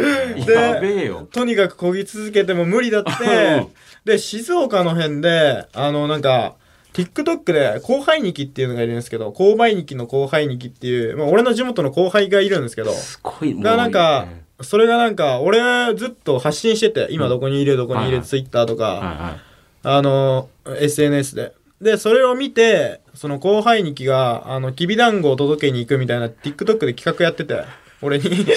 [0.51, 1.27] やべえよ。
[1.31, 3.15] とにかく漕ぎ続けても無理だっうん。
[3.27, 3.67] て
[4.05, 6.55] で静岡の辺であのなんか
[6.93, 12.91] TikTok で後輩ニキっていうのがいるんですけど購買ニキの後輩ニキっていう、まあ、俺の地元の後輩がいるんですけど。
[12.91, 14.27] すごい、がなんか、
[14.61, 15.59] それがなんか俺
[15.95, 19.39] ずっと発信してて今どこにいるどこにいる Twitter とか、はいはい。
[19.83, 21.53] あの、SNS で。
[21.81, 27.63] で、それを見て、その後輩にきが、あの、きびだんごを届けに行くみたいな TikTok で企画やってて、
[28.01, 28.45] 俺に。
[28.45, 28.55] で、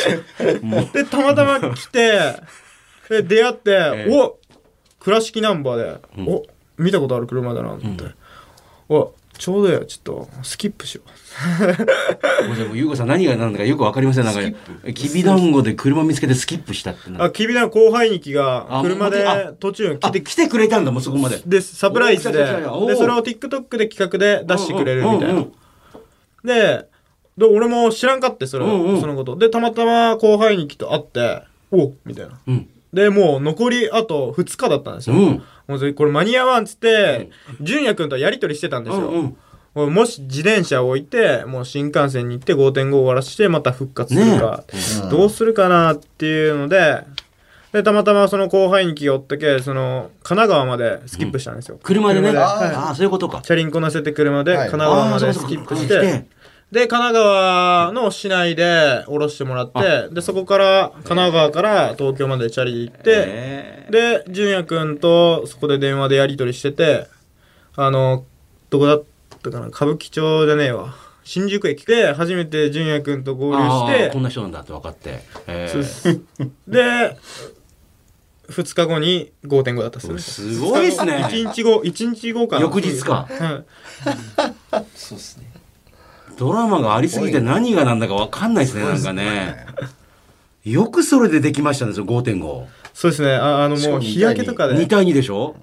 [1.04, 2.34] たまたま来て、
[3.08, 4.38] で、出会って、ええお
[5.00, 6.42] 倉敷ナンバーで、うんお
[6.78, 7.86] 見たことある車だな、って。
[8.88, 11.02] おちょうどや、ちょっと、スキップしよ
[12.72, 12.76] う。
[12.76, 14.26] ゆうこさん何が何だかよくわかりません。
[14.26, 17.24] なんか、きびだんごで車見つけてスキップしたってな。
[17.24, 21.40] あ、きびだんご後輩にきが、あ車であ途中あ、来て、来てくれたんだ、もうそこまで。
[21.46, 25.46] で、サプライズで、で、それを TikTok で企画で出してくれるみたいな。
[26.44, 26.86] で、
[27.38, 29.36] で俺も知らんかって、それ、そのこと。
[29.36, 32.38] で、たまたま後輩に来て会って、おみたいな。
[32.46, 32.68] うん。
[32.92, 35.16] で、もう残りあと2日だったんですよ。
[35.16, 35.94] うん。
[35.94, 39.08] これ間に合わんっつって、純也くんとやりとりしてたんですよ。
[39.08, 39.36] うん
[39.74, 39.94] うん。
[39.94, 44.64] もし自転車を置いて、もう新幹線に行って5.5終わらして、また復活するか、
[45.10, 47.04] どうするかなっていうので、
[47.72, 51.78] で、たまたまその後輩に来がおったけ、その、神奈川までスキップしたんですよ。
[51.80, 52.30] 車でね。
[52.30, 52.74] 車はい。
[52.74, 53.42] ああ、そういうことか。
[53.42, 54.70] チャリンコ乗せて車ではい。
[54.70, 56.26] 神奈川までスキップして、
[56.72, 67.08] で、神奈川の市内で降ろしてもらって、で、そこから、神奈川から東京までチャリで行って、えーで、純也くんとそこで電話でやり取りしてて、
[67.74, 68.24] あの、
[68.70, 69.02] どこだっ
[69.42, 70.94] たかな歌舞伎町じゃねえわ。
[71.24, 73.62] 新宿駅で初めて純也くんと合流し
[73.98, 75.20] てあーこん、な人なんだって分かって。
[75.48, 76.20] えーそうです
[76.68, 77.16] で、
[78.48, 80.18] 2日後に5.5だったっすね。
[80.20, 82.62] すごいっすね1日後、1日後かな。
[82.62, 83.64] 翌日かは
[84.80, 84.84] い。
[84.94, 85.50] そうですね。
[86.38, 89.66] ドラマがありすぎて何が何だか分かんないですね、なんかね。
[90.64, 92.66] よくそれでできましたね、その5.5。
[92.92, 93.32] そうですね。
[93.32, 95.56] ああの、もう日焼けとか2で、対2でしょ？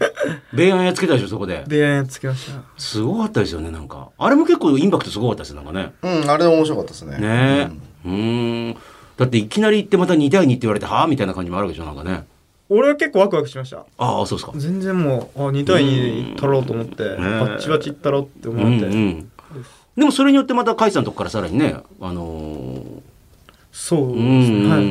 [0.54, 1.64] 米安やっつけたでしょ、そこで。
[1.66, 2.60] 出会いつけました。
[2.78, 4.08] すごかったですよね、なんか。
[4.16, 5.92] あれも結構インパクトすごかったですよ、なんかね。
[6.02, 7.18] うん、あれ面白かったですね。
[7.18, 7.68] ねえ。
[8.06, 8.76] うーん。
[9.18, 12.24] だっていきなり行ってまた2対2って言われて、はあみたいな感じもあるわけでしょ、なんかね。
[12.70, 13.78] 俺は結構ワクワクしました。
[13.98, 14.52] ああ、そうですか。
[14.56, 18.86] 全然もう、あ、2対2取ろうと思って、バッチバチいったろうってうん思って。
[18.86, 19.30] うん。
[19.98, 23.00] でもそれによってまた甲斐さんのとこからさらにね、あのー
[23.70, 24.66] そううですね。
[24.66, 24.84] ん、はい。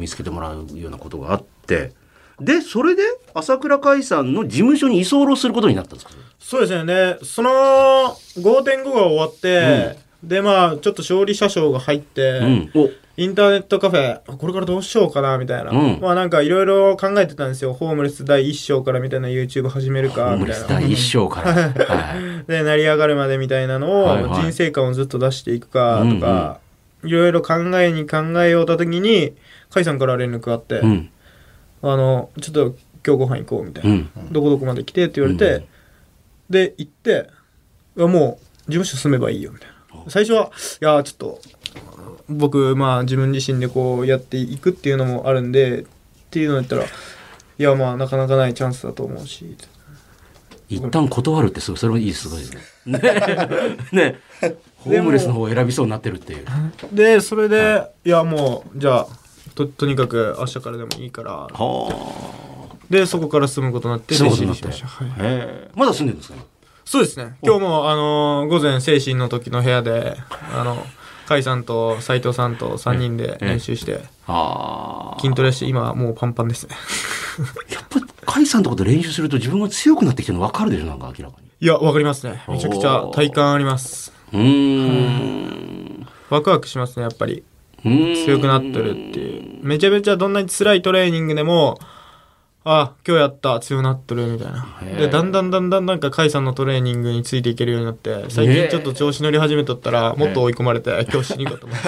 [0.00, 1.92] 見つけてもらうようなことがあって。
[2.40, 3.02] で、それで
[3.32, 6.12] 朝倉海さんの事務所に居候することになったんですか？
[6.40, 6.84] そうですね。
[6.84, 12.70] で、その5.5が終わって、で、まあ、ちょっと勝利車掌が入って、うん。
[13.16, 15.70] お、インターネットカフェ、これからどうしようかな、みたいな。
[15.70, 17.72] うんまあなんかいろいろ考えてたんですよ。
[17.72, 20.80] ホームレス第一章からみたいな YouTube 始めるホか、ームレスみたいな。
[20.82, 21.52] 第一章から。
[21.52, 22.44] はい。
[22.50, 26.58] で、成り上がるまでみたいなのを、はいはい人生観をずっと出していくか、とか、
[27.04, 29.32] いろいろ考えに考えようたときに、
[29.72, 31.10] 甲斐さんから連絡があって、うん。
[31.82, 32.74] あの、ちょっと
[33.06, 33.94] 今日ご飯行こうみたいうな。
[34.22, 34.32] ん。
[34.32, 35.64] どこどこまで来てって言われて、うん
[36.50, 37.30] で、行って、
[37.96, 39.74] もう、事務所住めばいいよ、みたいな。
[40.08, 40.50] 最初は、
[40.82, 41.40] いや、ちょっと、
[42.28, 45.84] 僕、まあ、自分自身でこうやっていくっていうのもあるんで、っ
[46.30, 46.86] ていうのを言ったら、い
[47.58, 49.56] や、まあ、なかなかないチャンスだと思うし、
[50.68, 52.52] 一旦断るってすごい、それもいい、すごいです
[52.86, 52.98] ね。
[52.98, 53.80] ね。
[53.92, 54.18] ね。
[54.84, 56.44] ホームレスの方を選びそうになってるっていう。
[56.92, 59.06] で、それで、いや、もう、じゃあ、
[59.54, 64.66] と、とにかく明日からでもいいから、はで、そこから住むことになって、住むことになって。
[64.68, 65.78] はい。
[65.78, 66.38] まだ住んでるんですか？
[66.84, 67.36] そうですね。
[67.42, 70.16] 今日も、あのー午前精神の時の部屋で、
[70.54, 70.84] あの、
[71.26, 75.20] 甲斐さんと斉藤さんと3人で練習して、ああ。
[75.20, 76.76] 筋トレして、今もうパンパンですね。
[77.72, 81.48] やっぱり、甲斐さんとこと練習すると自分が強くなってきてるの分かるでしょなんか明らかに。
[81.60, 82.42] いや、わかりますね。
[82.48, 84.12] めちゃくちゃ体感あります。
[84.32, 86.06] うーん。
[86.30, 87.42] ワクワクしますね、やっぱり。
[87.84, 89.60] うーん強くなってるっていう。
[89.62, 91.78] めちゃめちゃどんなに辛いトレーニングでも、
[92.66, 94.66] あ、今日やった、強くなってるみたいな。
[94.98, 101.84] で、だんだんだんだんなんか、甲斐さんのトレーニングについていけるようになって、最近ちょっと調子乗り始めとったら、もっと追い込まれて、今日死にかと思って。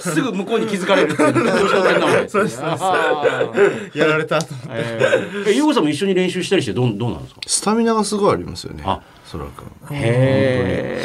[0.00, 1.32] すぐ向こうに気づかれるっていう。
[2.28, 4.68] そうですやられたと思って。
[4.74, 5.50] えー。
[5.50, 7.40] え、ゆうごさんも一緒に練習したりしてどうどうなんですか？
[7.46, 8.82] スタミナがすごいありますよね。
[8.84, 9.62] あそらく。
[9.92, 11.02] んへ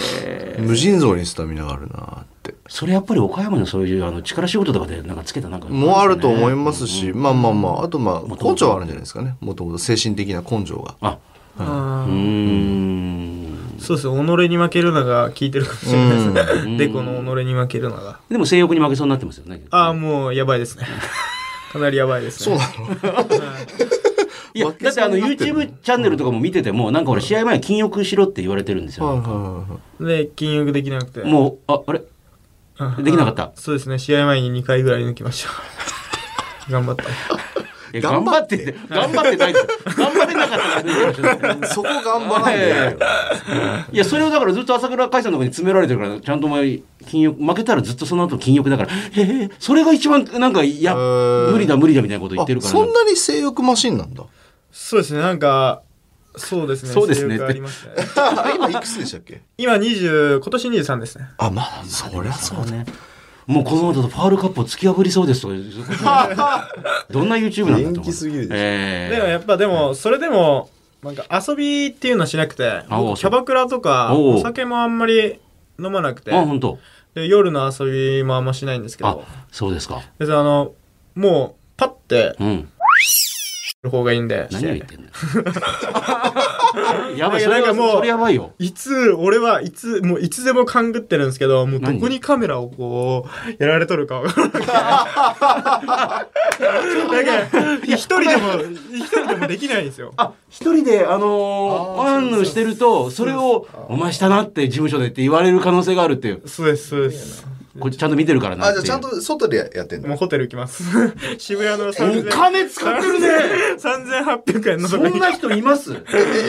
[0.57, 0.57] え。
[0.59, 2.34] 無尽蔵にスタミナがあるなって
[2.67, 9.35] それやっぱり岡山のそういうあの力仕事とかでなんかつけたなんかもあると思いますし、うんまあまあまああとまあ根性はあるんじゃないですかね。
[9.39, 10.95] もともと精神的な根性が。
[11.01, 11.17] あ
[11.59, 13.75] あうーーん。
[13.79, 16.33] そうです己に負けるのが効いてるかもしれないですうん。
[16.73, 16.77] ね。
[16.77, 18.19] デコの己に負けるのが。
[18.29, 20.85] でも性欲に負けそうになってますよねああ、もうやばいですね。
[21.71, 22.57] かなりやばいですね。
[22.57, 23.21] そうなの。
[24.55, 24.59] い。
[24.59, 29.05] やだってあの YouTube チャンネルとかも見ててもなんか俺試合前に禁欲しろって言われてるんですよ。
[29.05, 29.27] はいはい
[30.07, 31.21] はいで、禁欲できなくて。
[31.21, 31.99] もうああれ？
[31.99, 32.01] あ
[32.99, 33.43] できなかった。
[33.43, 33.99] あそうですね。
[33.99, 35.49] 試合前に2回ぐらい抜きました。
[36.71, 37.03] 頑張った。
[38.01, 38.75] 頑張って。
[38.89, 39.67] 頑張ってないですよ。
[39.95, 42.97] 頑張れなかったからねそこ頑張らんで。
[43.91, 43.97] えい。
[43.97, 52.71] やそれをだからずっと朝倉海さんのとこに詰められてるからちゃんとお前禁欲負けたらずっとその後禁欲だからへえそれが一番なんかいや無理だ無理だみたいなこと言ってるあから。
[52.73, 54.23] そんなに性欲マシンなんだ。
[54.73, 55.21] そうですね。
[55.21, 55.81] なんか、
[56.37, 56.89] そうですね。
[56.91, 57.37] そうですね。
[57.37, 57.45] ね。
[58.55, 59.41] 今いくつでしたっけ？
[59.57, 61.29] 今20、今年23ですね。
[61.37, 62.71] あまあそりゃそうだ。
[62.71, 62.85] ね。
[63.47, 65.47] もうこのままだとファールカップを突き破りそうですと
[66.03, 66.69] か。
[67.11, 67.93] どんな YouTube なんだと思う。
[67.93, 68.53] 元気すぎるでしょ。
[68.55, 70.69] えでもやっぱでも、それでも、
[71.03, 75.39] なんか遊びっていうのはしなくて、キャバクラとか、お酒もあんまり
[75.79, 76.31] 飲まなくて。
[76.31, 76.79] え、あ本当。
[77.13, 80.01] で夜の遊びもあんましないんですけあど、そうですか。
[80.17, 80.73] 別にあの、
[81.13, 82.69] もう、パッて、うん
[83.85, 85.07] る方がいいんで、何を言ってんの
[87.15, 93.25] やばいなんかもうそれやばいよいつ、俺はいつ、もういつでも勘ぐってるんですけど、もうど何こにカメラをこ
[93.59, 94.65] う、やられとるかわからなくて。
[97.15, 97.31] なんか、
[97.85, 98.53] 一人でも、
[98.93, 100.13] 一人でもできないんですよ。
[100.17, 107.45] あ一人であのーアンヌしてるとそれを「お前したな」って事務所でって言われる可能性があるっていうそうです、そうです。
[107.79, 108.79] こっちちゃんと見てるからなっていう。
[108.81, 110.07] あじゃあちゃんと外でやってんの？
[110.09, 110.83] もうホテル行きます。
[111.37, 113.27] 渋谷のお3000金使ってるね
[113.77, 115.11] 3800 円のとこに。
[115.11, 115.93] そんな人います？
[115.93, 115.97] え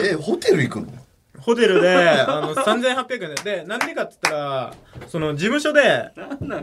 [0.05, 0.87] ええホテル行くの？
[1.39, 3.59] ホテルで、あの、3800円で。
[3.61, 4.73] で、なんでかって言ったら、
[5.07, 6.09] その、事務所で、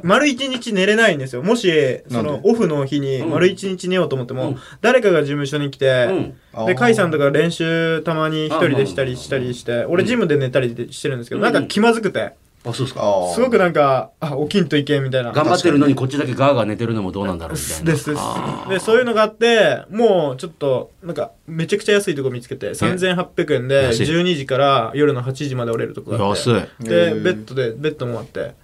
[0.03, 1.43] 丸一日寝れないんですよ。
[1.43, 3.31] もし、そのオフの日にうん。
[3.31, 4.57] 丸一日寝ようと思っても、うん。
[4.83, 6.67] 誰かが事務所に来て、うん。
[6.67, 11.45] で、カイさんとか練習たまに一人でしたりしたりして、俺ジムで寝たりしてるんですけど、うん。
[11.51, 12.35] なんか気まずくて、
[12.67, 13.03] あそうですか。
[13.35, 15.33] すごくなんか、あ、起きんといけんみたいな。
[15.33, 17.93] 頑張ってるのにこっちだけガーガー寝てるのもどうなんだろうみたいな。
[17.93, 18.23] ですです
[18.71, 24.07] でそういうのがあってもうちょっとなんかめちゃくちゃ安いとこ見つけて3800円で安い。
[24.07, 26.51] 12時から夜の8時まで折れるとこがあって。
[26.51, 26.85] 安い。
[26.85, 28.55] でベッドでベッドもあって。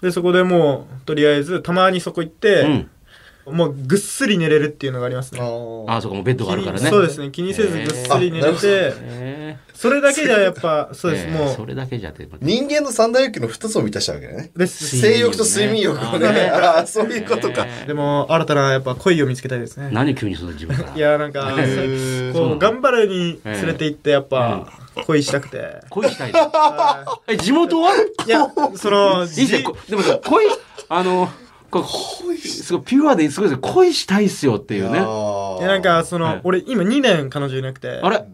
[0.00, 2.90] でそこでもうとりあえずたまにそこ行って、うん。
[3.44, 5.40] もうぐっすり寝れるっていうのがありますね。
[5.88, 6.88] あそこもベッドがあるからね。
[6.88, 7.30] そうですね。
[7.32, 14.52] 気にせずぐっすり寝れてへそれだけじゃやっぱーそうです、へーもそうれだけじゃって人間の三大欲求の二つを満たしたわけね。
[14.56, 16.28] で性欲と睡眠欲をね。
[16.52, 17.66] あああそういうことか。
[17.86, 19.88] でも新たなやっぱ恋を見つけたいですね。
[19.92, 20.96] 何急にその自分から？
[20.96, 21.50] いやなんか
[22.32, 24.66] こう頑張るに連れて行ってやっぱ
[25.06, 26.32] 恋したくて、恋したい
[27.26, 27.92] え地元は？
[28.26, 30.44] いや、その、いいでもさ恋
[30.88, 31.28] あの
[31.70, 33.68] こうすごいピュアですごいですね。
[33.72, 34.98] 恋したいっすよっていうね。
[34.98, 37.88] いやなんかその、はい俺今2年彼女いなくて。
[38.02, 38.24] あれ？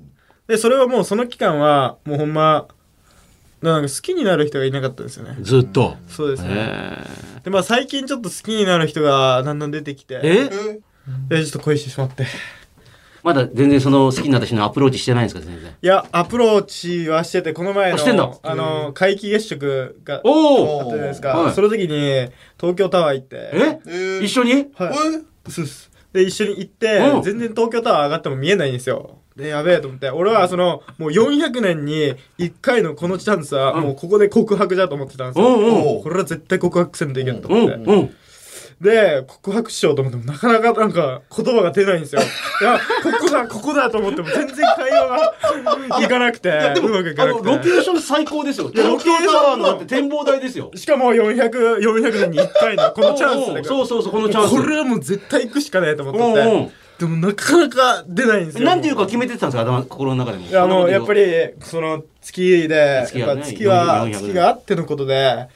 [0.48, 2.66] でそれはもうその期間はもうほんま
[3.62, 5.36] なんか好きになる人がいなかったんですよね。
[5.40, 5.96] ずっと。
[6.08, 6.48] そうですね。
[6.50, 10.20] へでまあ最近ちょっと好きになる人がだんだん出てきて。
[10.24, 10.50] え？
[10.50, 10.80] え？
[11.28, 12.26] でちょっと恋してしまって。
[13.24, 15.74] まだ全然その好きになった人にアプローチしてないんですか、全然。
[15.82, 21.30] いや、アプローチはしてて、この前あしてんだの、あの、皆既月食が、あおおったじゃないですか。
[21.30, 21.52] はい。
[21.52, 23.36] その時に、東京タワー行って。
[23.52, 23.80] え？
[23.86, 24.22] えー。
[24.22, 24.52] 一緒に？
[24.52, 24.64] はい。
[24.66, 25.50] え？
[25.50, 25.90] そうっす。
[26.12, 27.18] で、一緒に行ってう。
[27.18, 29.18] ん、全然東京タワー上がっても見えないんですよ。
[29.38, 30.10] で、やべえと思って。
[30.10, 36.00] 俺はその、もう400年に1回のこのチャンスは、もうここで告白だと思ってたんですよ。
[36.02, 37.74] これは絶対告白せんといけんとうん、思って。
[37.76, 38.10] うん。
[38.80, 42.20] で、告白しようと思っても、なかなかなんか言葉が出ないんですよ。
[42.60, 45.34] いや、ここだ、ここだと思っても全然会話
[45.88, 46.48] がいかなくて、
[46.80, 47.48] うまくいかなくて。
[47.48, 48.72] ロケーション最高ですよ。
[48.74, 50.70] や東京タワーのだって展望台ですよ。
[50.74, 53.64] しかも400、400年に1回のこのチャンスおうおうだから。
[53.64, 54.50] そうそうそう、このチャンス。
[54.56, 56.87] これはもう絶対行くしかないと思ってて。
[56.98, 58.64] でもなかなか出ないんですよ。
[58.64, 60.46] なんていうか決めてたんですか、頭、心の中でも。
[60.46, 61.22] いやもうやっぱり
[61.60, 65.48] その月で月やっぱ月は400月があってのことでがあっ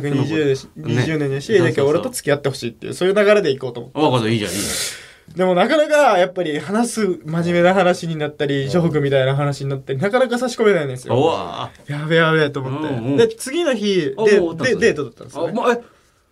[0.00, 0.34] てのこと。
[0.34, 4.00] 420ね20年だしだけど俺と付き合ってほしいっていうそういう流れでいこうと思って。
[4.00, 4.66] わかった、いいじゃん、いいじ
[5.36, 11.16] でもなかなかやっぱり話す真面目な話になったりジョークみたいな話になったりなかなか差し込めないんですよ。
[11.22, 14.40] わやべやべと思って、で次の日あで
[14.74, 15.48] デートだったんですよ、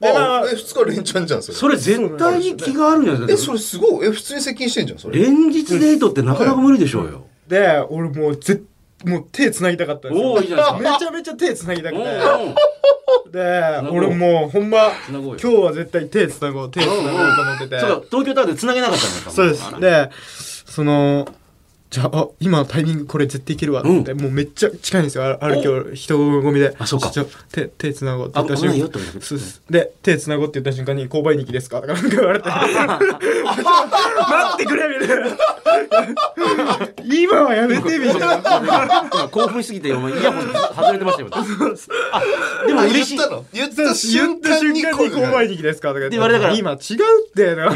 [0.00, 1.58] でまああえ2日連チャンじゃんそれ。
[1.58, 3.42] それ絶対に気があるんじゃないですか。
[3.42, 4.06] えそれすごい。
[4.06, 7.26] え普通に接近してんじゃんそれ連日デートってなかなか無理でしょうよ。
[7.48, 8.60] で俺もうぜ
[9.04, 10.32] もう手繋ぎたかったんですよ。
[10.32, 10.92] おーいいじゃないですか。
[10.92, 12.04] めちゃめちゃ手繋ぎたくて。
[13.32, 15.38] でごう俺もうほんま繋ごうよ。
[15.42, 17.80] 今日は絶対手繋ごう手繋ごうと思ってて。
[17.80, 19.80] そうか、東京タワーで繋げなかったんですかそうです。
[19.80, 20.10] で、
[20.66, 21.28] その、
[21.90, 25.24] じゃあ、あ、今タイミングこれ絶対いけるわって、うんもうめっちゃ近いんですよ。
[25.24, 26.76] あ歩きを人混みで。
[26.78, 27.10] あそうか
[27.50, 29.62] 手、手繋ごうって言った瞬間です。
[29.70, 31.80] で、手繋ごうって言った瞬間に、購買日記ですか？
[31.80, 32.48] とかなんか言われて。
[32.50, 32.64] 待
[34.54, 35.36] ってくれ みたいな。
[37.04, 39.08] 今はやめてみたいな。
[39.10, 40.44] 今興奮しすぎて、お前イヤホン
[40.76, 41.28] 外れてましたよ。
[41.32, 41.42] あ、
[42.66, 43.16] でもあ嬉しい。
[43.16, 43.44] 言ったの？
[43.52, 45.88] 言った言瞬間に購買日記ですか？
[45.88, 46.16] とか言って。
[46.16, 46.78] で言われたから今違う
[47.38, 47.70] でも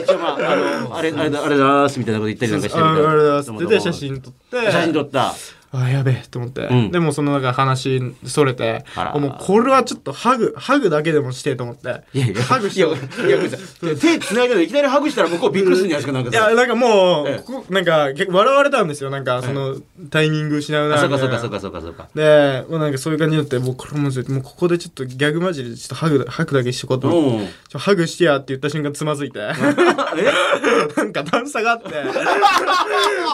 [0.00, 3.10] 一応まあ、あの、あれ、あれだ、あれだーすみたいなこと言ったりなんかしてあみたいな。
[3.10, 4.70] あれだっつってで写真撮って。
[4.70, 5.34] 写真撮った。
[5.76, 6.90] あやべえと思って、うん。
[6.92, 12.02] でもそのなんか話それてもうこれはちょっとハグハグだけでもしてと思って。
[12.14, 13.96] いやいや、ハグしいや、いや、ごめんなさい。
[13.96, 16.38] 手繋いきなりハグしたら向こうびっくりするんじゃないですか、なんかさ。
[16.38, 19.10] いやなんかもう、ええここなんか笑われたんですよ。
[19.10, 19.76] なんかその、
[20.10, 22.08] タイミング失うなあ、そうかそうかそうかそうかそうか。
[22.14, 29.40] でもうなんかそういう感じになってもうこれももうここでちょっとギャグマジでちょっとハグだハグだけしとこうと思って、ハグしてやって言った瞬間つまずいて。
[29.40, 29.52] え？
[30.96, 31.88] なんか段差があって。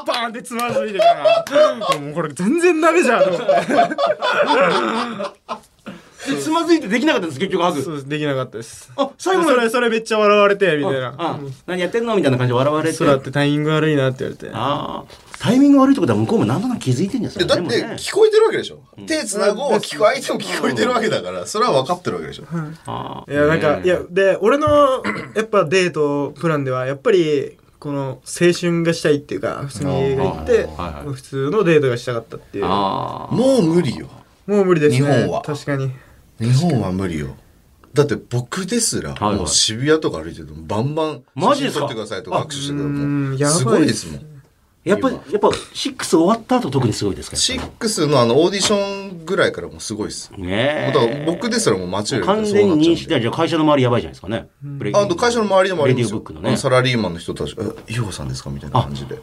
[0.07, 3.55] バーンってつまずいてからもうこれ全然ダメじゃんと思って。
[6.35, 7.83] で つまずいてできなかったんです、結局ハグ。
[7.83, 8.09] そうです。
[8.09, 8.93] できなかったです。
[8.97, 9.57] あ、最後まで。
[9.57, 11.15] それそれめっちゃ笑われてみたいな。
[11.17, 12.97] あ、何やってんのみたいな感じで笑われて。
[12.97, 14.51] そうだってタイミング悪いなって言われて。
[14.53, 15.31] ああ。
[15.41, 17.47] タイミング悪いってことは向こうも何となく気づいてんじゃん。
[17.47, 17.65] だって
[17.97, 22.45] 聞こえてるわけでしょ、手つなごう聞こえ相手も聞こえてるわけだからそれは分かってるわけでしょ、
[22.85, 25.03] ああいやなんかねいやで俺の
[25.35, 31.15] やっぱデートプランではやっぱりこの青春がしたいっていうか普通に映画行ってあはいはい。
[31.15, 32.65] 普通のデートがしたかったっていう。
[32.65, 33.35] もああ。
[33.35, 34.09] もう無理よ。
[34.47, 34.99] う無理ですね。
[34.99, 35.43] 日本は。
[35.43, 35.91] 確かに。
[36.39, 37.35] 日本は無理よ。
[37.93, 39.37] だって僕ですら、はいはい。
[39.37, 41.89] もう渋谷とか歩いててもバンバンマジですか？
[41.89, 42.97] 写真撮ってくださいとか握手してくださいう
[43.33, 44.30] んやばいすごいですもん
[44.83, 50.33] やっぱ、やっぱ、シックス終わった後特にすごいですかシやっックスのあのオーディションぐらいからもうすごいです。
[50.39, 54.49] ねだから僕ですらもう間違いなく完全に認識じゃあ会社の周りやばいじゃないですかね。
[54.95, 56.23] あと会社の周りでもありますよ。
[56.41, 56.57] ね。
[56.57, 59.19] サラリーマンの人たち「え優子さんですか?」みたいな感じで。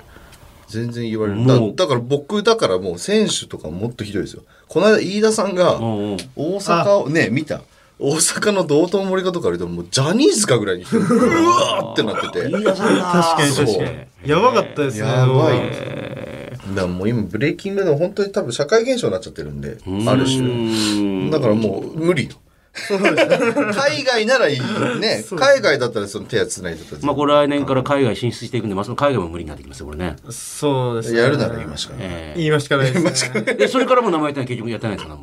[0.68, 1.48] 全然言われる。
[1.48, 4.44] だだから僕だからもう選手とかもっとひどいですよ。
[4.68, 7.62] この間飯田さんが大阪をね見た
[8.00, 12.50] 大阪の道頓森かとか歩いてももうジャニーズかぐらいにうわーってなってて。
[12.50, 13.84] 確かにそう確か
[14.24, 14.30] に。
[14.30, 15.08] やばかったですね。
[15.08, 15.60] やばい。
[16.76, 19.78] だからもう今ブレイキングでも本当に多分社会現象になっちゃってるんで
[20.08, 20.42] あるう種。
[20.42, 22.26] んだからもう無理。
[22.26, 22.32] よ
[23.74, 24.60] 海外ならいい。
[25.00, 25.24] ね。
[25.36, 30.16] 海外だったらその手つないでたらまあ、これ来年から海外進出していくんで、まあ、その海外も無理になってきますよ、これね。
[30.30, 31.20] そうですね。
[31.20, 32.06] やるなら言いましたから。
[32.08, 33.68] え言いましかないですね。
[33.68, 35.20] それからも名前ってのは結局やってないんですか、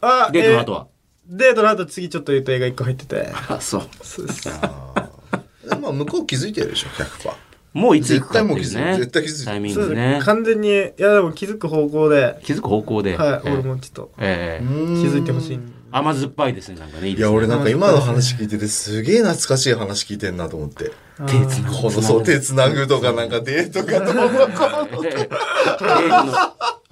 [0.00, 0.86] あデートの後は。
[0.88, 0.95] えー
[1.28, 3.32] デートの後次ちょっと言った映画1個入ってて。
[3.48, 3.88] あ、そう。
[4.02, 7.34] そうですまあ向こう気づいてるでしょ100%
[7.72, 8.94] もういつ行くかっていう絶対もうね。
[8.94, 9.44] 気づい絶対気づいてる。
[9.46, 9.90] タイミンそうです。
[9.90, 10.20] グでね。
[10.22, 12.38] 完全にいやでも気づく方向で。
[12.42, 13.16] 気づく方向で。
[13.16, 13.52] はいええ。
[13.52, 14.64] 俺もちょっとええ。
[14.64, 15.58] 気気づいてほしい。
[15.90, 17.08] 甘酸っぱいですね、なんかね。
[17.08, 17.32] いいいですね。
[17.32, 20.92] や俺なんか今の話聞いててすげえ懐かしい話聞いてんなと思って。
[21.26, 21.76] 手つなぐ。
[21.76, 25.28] このそう手つなぐとかなんかデートかとか ええ。
[25.28, 26.32] デートの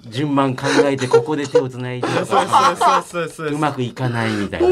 [0.09, 4.67] 順番考えて、ここで手をつないで、 そうそうそうそうそううまくいかないみたいな。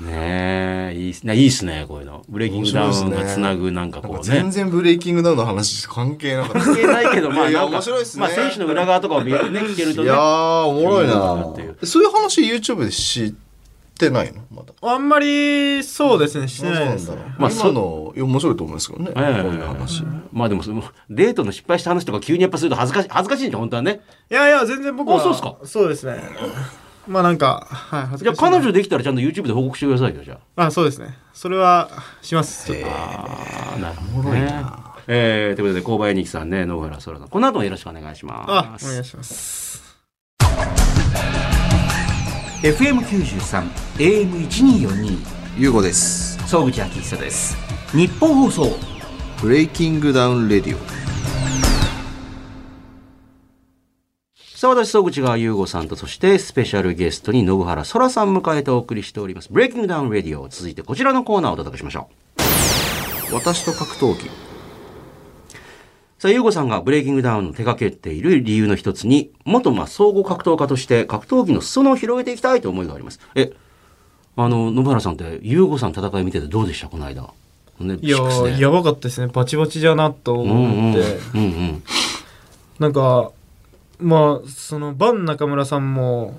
[0.00, 1.36] ねえ、いいっすね。
[1.36, 2.22] いいっすね、こういうの。
[2.26, 4.50] ブレイキングダウンがつなぐ、なんかこうね全。
[4.50, 10.06] 然ブレイキングダウンの話関係なかった関係ないけど、まあなんか、面白いっすねまあ選手の裏側とかを見ね、聞けるとね。
[10.06, 11.14] いやーおもろいな
[11.86, 13.49] そういう話 YouTube で知って
[14.08, 14.40] ないの？
[14.50, 14.72] まだ。
[14.80, 17.12] あんまり、そうですね、してないですね。
[17.12, 17.40] そうなんだろう。
[17.42, 19.12] まあ今の、面白いと思うんですけどね。
[19.12, 20.04] こうええいう話。
[20.32, 24.00] まあでもその、デートの失敗した話とか急にやっぱすると恥ずかしい、恥ずかしいんだよ、本当はね。
[24.30, 25.16] いやいや、全然僕は。
[25.18, 25.56] あそうっすか？
[25.64, 26.22] そうですね。
[27.08, 31.18] まあなんか、はい、恥ずじゃあかしいな彼女できたらちゃんと YouTube で報告してくださいよ、じゃあ、そうですね。
[31.32, 31.90] それは、
[32.22, 32.66] します。
[32.66, 33.74] ちょっとあ。
[33.74, 34.64] あなるほどね。
[35.08, 37.28] えー、ということで、購買日記さんね、野原空さん。
[37.28, 38.86] この後もよろしくお願いしあま、す。
[38.86, 39.82] お願いします。
[42.62, 45.18] FM93、AM1242、
[45.56, 46.36] ゆうごです。
[46.46, 47.56] 総口昭久です。
[47.96, 48.76] 日本放送。
[49.40, 50.78] ブレイキングダウンレディオ。
[54.36, 59.48] さあ、私、総口川優吾さんと、そして、スペシャルゲストに、信原空さん迎えてお送りしております。
[59.50, 60.46] BreakingDown RADIO。
[60.48, 62.10] 続いて、こちらのコーナーをお届けしましょ
[63.30, 63.34] う。
[63.34, 64.49] 私と格闘技。
[66.20, 73.20] さあ、ゆうごさんがブレイキングダウンの手掛けている理由の一つに、元まあ総合格闘家として格闘技の裾野を広げていきたいという思いがあります。
[73.34, 73.54] え、
[74.36, 76.88] あの、野原さんって、ゆうごさん戦い見ててどうでした？
[76.88, 77.32] この間。
[77.78, 78.18] ね、いや
[78.58, 79.28] やばかったですね。
[79.32, 81.00] バチバチじゃなとうんうん思って。
[81.32, 81.82] うんうん。
[82.78, 83.30] なんか、
[83.98, 86.38] まあ、その、バン中村さんも、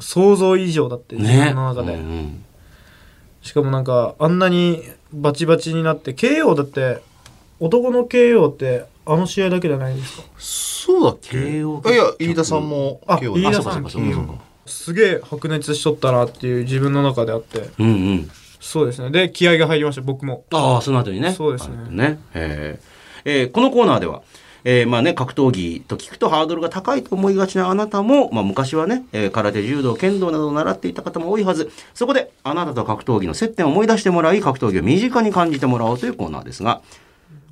[0.00, 1.44] 想像以上だって、自ね。
[1.48, 1.92] 分の中で。
[1.92, 2.44] うんうん
[3.40, 7.02] しかもなんか、あんなにバチバチになって、KO だって、
[7.60, 10.22] 男の KO って、あの試合だけじゃないですか？
[10.38, 14.34] そうだっけ？KO あいや、飯田さんもあ KO あ、飯田さんかそうかそうか。
[14.66, 17.70] すげえ白熱しとったなっていう自分の中であって。
[17.78, 18.30] うんうん。
[18.60, 19.10] そうですね。
[19.10, 20.44] で、気合が入りました、僕も。
[20.52, 21.32] ああ、その後にね。
[21.32, 22.18] そうですねあね。
[22.34, 22.88] えー
[23.24, 24.22] えーこのコーナーでは、
[24.64, 31.70] えーまあね、格闘技と聞くとハードルが高いと思いがちなあなたも、まあ昔はね、えー空手、柔道、剣道などを習っていた方も多いはず。
[31.94, 36.82] そこで、あなたと格闘技の接点を思い出してもらい、格闘技を身近に感じてもらおうというコーナーですが、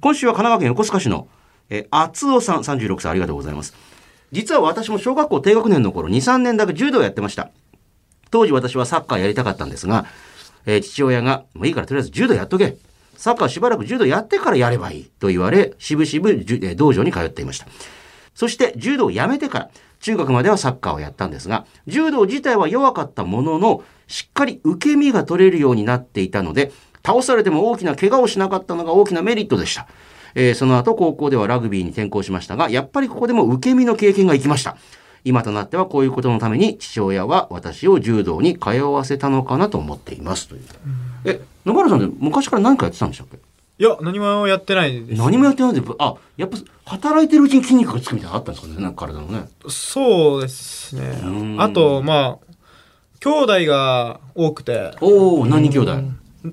[0.00, 1.28] 今週は神奈川県横須賀市の、
[1.70, 3.74] えー、厚尾さん、36歳、ありがとうございます。
[4.32, 7.50] 実は私も小学校低学年の頃、2、3年だけ柔道やってました。
[8.30, 10.06] 当時私はサッカーやりたかったんですが、
[10.66, 12.76] えー父親が、もういいからとりあえず柔道やっとけ。
[13.16, 15.04] サッカーしばらく柔道やってからやればいい。
[15.04, 17.66] と言われ、しぶしぶえ道場に通っていました。
[18.34, 19.70] そして柔道をやめてから、
[20.00, 26.70] 中学まではサッカーをやったんですが、柔道自体は弱かったものの、しっかり受け身が取れるようになっていたので、
[27.06, 29.86] 倒されても大きな怪我をしなかったのが大きなメリットでした。
[30.34, 34.76] えーその後高校ではラグビーに転校しましたが、やっぱりここでも受け身の経験が生きました。
[35.24, 40.62] 今となってはこういうことのために父親は私を柔道に通わせたのかなと思っていますという。
[41.24, 43.38] え、野原さんって昔から何かやってたんでしたっけ？
[43.78, 45.18] いや、何もやってないです。
[45.20, 49.48] 何もやってないんで、あ、やっぱ働いてるうちに筋肉がつくみたいなのあったんですかね、なんか体のね。
[49.68, 51.02] そうですね
[51.56, 51.60] ん。
[51.60, 52.54] あと、まあ、
[53.20, 53.30] 兄
[53.64, 56.02] 弟が多くて、おお、何人兄弟？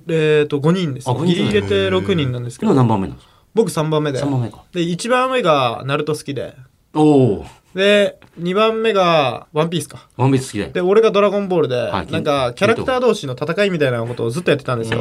[0.08, 3.34] えっと、5人ですギリ入れて6人なんですけ今ど、何番目なんですか？
[3.54, 4.20] 僕3番目で。
[4.22, 4.64] 3番目か。
[4.72, 6.56] で、1番目がナルト好きで、
[6.96, 7.04] お
[7.42, 10.08] お、で、2番目がワンピースか。
[10.18, 10.68] ワンピース好きで。
[10.70, 15.00] で、俺がドラゴンボールで、はいなんか、キャラクター同士の戦いみたいなことをずっとやってたんですよ。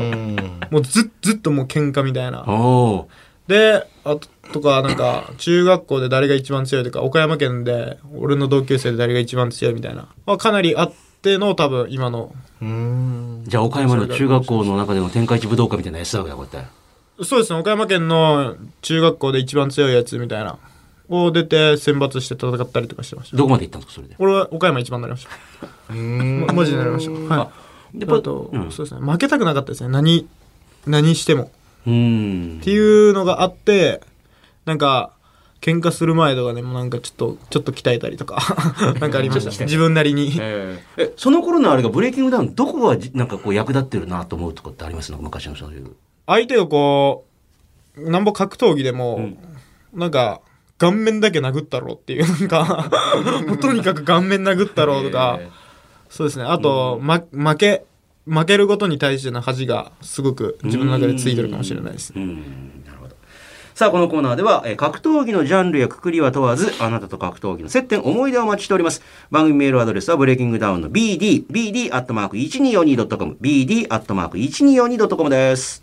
[0.71, 2.45] もうず、ずっともう喧嘩みたいな。
[2.47, 2.53] お
[2.95, 3.09] お、
[3.47, 10.09] で、あととか、なんか、中学校で誰が一番強いとか、岡山県で俺の同級生で誰が一番強いみたいな。
[10.27, 12.35] まあ、かなりあっての多分今の。
[12.63, 13.45] うん。
[13.47, 17.25] じゃあ岡山の中学校の中での天下一武道家みたいなやつだわけだ、こうやって。
[17.25, 20.59] そうですね、岡山県の中学校で一番強いやつみたいな。
[21.09, 23.37] を出て選抜して戦ったりとかしてました。
[23.37, 24.15] どこまで行ったんですか、それで？
[24.19, 25.95] 俺は岡山一番になりました。
[25.95, 27.35] まマジでなりました。
[27.35, 27.51] は
[27.93, 27.99] い。
[27.99, 29.91] やっぱあと、うんそうですね、負けたくなかったですね。
[29.91, 30.27] 何、
[30.87, 31.51] 何しても。
[31.87, 32.63] うーんっ。
[32.63, 34.01] ていうのがあって、
[34.65, 35.11] なんか、
[35.63, 38.37] 喧嘩する前とかでもなんかちょっと、ちょっと鍛えたりとか、
[39.01, 39.65] なんかありました。
[39.65, 40.33] 自分なりに。
[40.39, 45.13] えーえ、その頃のあれがブレイキングダウン、どこがじなんかこう役立ってるなと思うとかってあります？
[45.19, 45.93] 昔のそういう。
[46.27, 47.25] 相手をこ
[47.97, 49.31] う、なんぼ格闘技でも、
[49.95, 50.41] なんか、
[50.79, 52.91] 顔面だけ殴ったろうっていう、なんか、
[53.63, 55.49] とにかく顔面殴ったろうとか、え
[56.09, 56.45] そうですね。
[56.45, 57.85] あと、ま、負け、
[58.27, 62.19] 負けることに対しての恥がすごく自分の中でついてるかもしれないですー。
[62.21, 62.43] うん。
[63.83, 69.03] さあ、このコーナーでは、えー格闘技のジャンルやくくりは問わず、あなたと格闘技の接点、思い出をお待ちしております。
[69.33, 75.83] 番組メールアドレスは、 BreakingDown の BD、BD-1242.com、BD-1242.com です。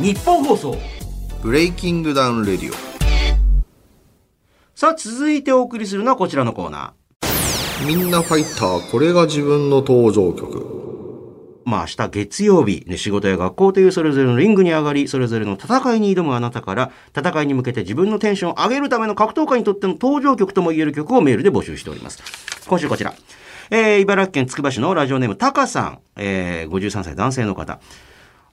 [0.00, 0.76] 日本放送。
[1.40, 2.74] BreakingDown RADIO。
[4.74, 7.86] さあ、続いてお送りするのはこちらのコーナー。
[7.86, 10.75] みんなファイター、これが自分の登場曲。
[11.66, 22.22] まあ明日月曜日、ね、仕事や学校というそれぞれのリングに上がり、それぞれの戦いに挑むあなたから、戦いに向けて自分のテンションを上げるための格闘家にとっての登場曲とも言える曲をメールで募集しております。
[22.68, 23.14] 今週こちら。
[23.70, 27.80] えー、茨城県つくば市のラジオネームタカさん、えー、53歳男性の方。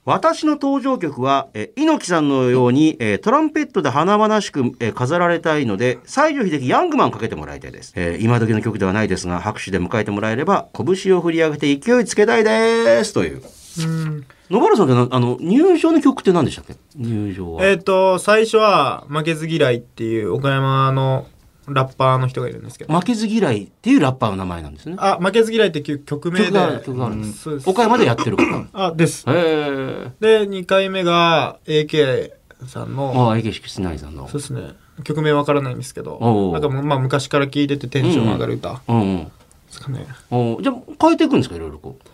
[0.06, 7.94] 私の登場曲は、えー猪木さんのように、えートランペットで華々しく、えー飾られたいので、西城秀樹ヤングマンかけてもらいたいです。
[7.96, 13.14] えー今時の曲ではないですが、拍手で迎えてもらえれば、拳を振り上げて勢いつけたいです。
[13.14, 13.42] という。
[13.80, 16.76] うん野原さんってなあの、入場の曲って何でしたっけ？
[16.98, 17.66] 入場は。
[17.66, 21.26] えっ、と、最初は、負けず嫌いっていう岡山の
[21.68, 22.94] ラッパーの人がいるんですけど。
[22.94, 24.96] 負けず嫌いっていうラッパーの名前なんですね。
[25.00, 26.46] あ、負けず嫌いっていう曲名で。
[26.48, 27.70] 曲がある曲があるんですそうです。
[27.70, 28.66] 岡山でやってる方。
[28.74, 29.26] あ、です。
[29.30, 30.12] へえ。
[30.20, 32.32] で、2回目が AK
[32.68, 34.42] さんの、ああ、池敷内さんのそう。
[34.42, 34.74] ですね。
[35.04, 39.32] 曲名わからないんですけどなんかまあ昔から聴いててテンション上がる歌でうんうん。
[39.70, 40.06] すかね。
[40.30, 42.08] おじゃあ、変えていくんですかいろいろこう。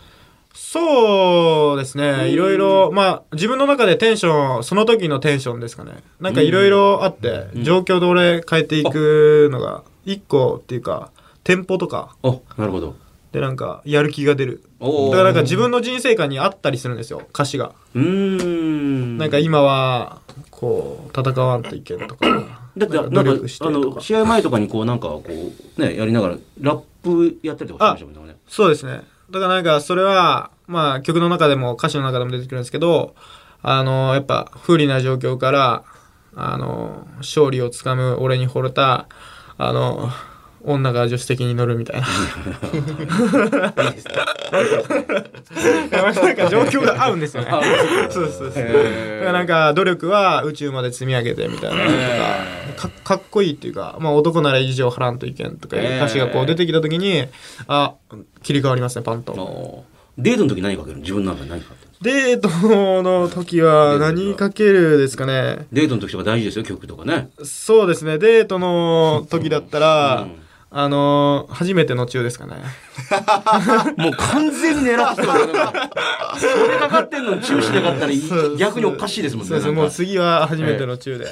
[0.61, 2.29] そうですね。
[2.29, 6.03] いろいろ、まあ自分の中でテンション、その時のテンションですかね。
[6.19, 11.11] なんかいろいろあって、状況で俺変えていくのが、一個っていうか、
[11.43, 12.95] テンポとかお、なるほど。
[13.31, 14.63] でなんかやる気が出る。
[14.79, 17.71] だからなんか自分の人生観にあったりするんですよ、歌詞が。
[17.95, 19.17] うーん。
[19.17, 20.19] なんか今は、
[20.51, 22.27] こう、戦わんといけんとか。
[22.77, 23.31] だって、なん努か、
[23.61, 24.01] あの、か。
[24.01, 28.35] 試合前とかにこう、なんかこう、ね、やりながら、ラップやったりとかしてましたもんね。
[28.47, 29.01] そうですね。
[29.31, 33.15] だからなんかそれは、まあ曲の中でも歌詞の中でも出てくるんですけど、
[33.61, 35.83] あの、やっぱ不利な状況から、
[36.35, 39.07] あの、勝利をつかむ俺に惚れた、
[39.57, 40.09] あの、
[40.63, 42.07] 女が助手席に乗るみたいな。
[45.91, 47.49] なんか状況が合うんですよね。
[48.09, 48.59] そうそうです。
[48.59, 48.63] だ
[49.19, 51.91] からなんか努力は宇宙まで積み上げてみたいなのと
[52.77, 57.25] か、かかっこいいっていうか、まあ男なら以上払わんといけんとかいう歌詞がこう出てきた時に、
[57.67, 57.93] あ、
[58.43, 59.33] 切り替わりますね、パンと。
[59.33, 59.85] お
[60.17, 61.01] デートの時何かけるの？
[61.01, 62.49] 自分の中で何かデート
[63.03, 65.67] の時は何かけるですかね。
[65.71, 67.29] デートの時とか大事ですよ、曲とかね。
[67.43, 72.53] そうですね、デートの時だったら、うんあのー初めての中ですかね。
[73.97, 75.47] もう完全に狙ってますよ。
[75.53, 75.89] なんか
[76.37, 78.21] それかかってんのに中止でかったらい
[78.57, 79.49] 逆におかしいですもんね。
[79.49, 81.25] そうですね、なんかもう次は初めての中で。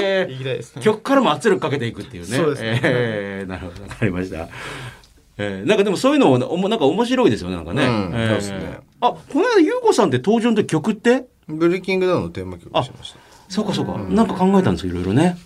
[0.00, 0.82] え きたいですね。
[0.82, 2.36] 曲からも圧力かけていくっていうね。
[2.36, 4.48] そうですねえーなるほど、わかりました。
[5.36, 7.84] えーなんかでもそういうのおもなんか面白いですよね、なんかね。
[7.84, 11.26] うんえーそうねあ、この間、ゆうこさんって登場の時曲って？
[11.48, 13.18] ブレイキングダウンのテーマ曲にしました。
[13.50, 13.98] そうかそうか。
[14.08, 15.36] なんか考えたんですよ、いろいろね。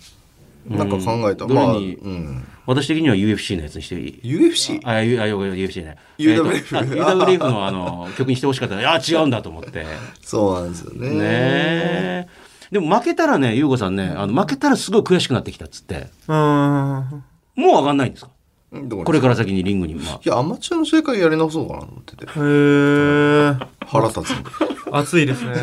[0.69, 1.43] なんか考えた。
[1.45, 2.47] うんまあ、うん。
[2.67, 4.79] 私的には UFC のやつにしていい UFC?
[4.83, 5.95] あ、U- あ、UFC ね。
[6.19, 9.79] UWF えー UWF のあの、曲にしてほしかったら、いや、違うんだと思って。
[9.79, 9.85] ね
[10.21, 11.09] そうなんですよね。
[11.13, 12.27] え。
[12.71, 16.33] でも負けたらね、ゆうこさんね、あの、負けたらすごい悔しくなってきたっつって、うー
[16.99, 17.23] ん。
[17.55, 18.31] もう上がんないんですか？
[18.73, 20.19] うんどこれから先にリングに、まあ。
[20.21, 22.25] いや、アマチュアの世界やり直そうかなと思ってて。
[22.25, 23.67] へー。
[23.85, 24.33] 腹立つ。
[24.91, 25.53] 熱いです ね。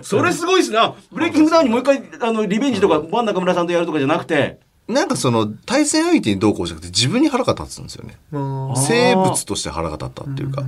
[0.00, 0.78] それすごいっすね。
[0.78, 8.18] あブレイキングダウンにもう一回、あの、リベンジとか、バン中村さんとやるとかじゃなくて、なんかその、対戦相手にどうこうじゃなくて、自分に腹が立つんですよね。
[8.32, 10.62] うん生物として腹が立ったっていうか。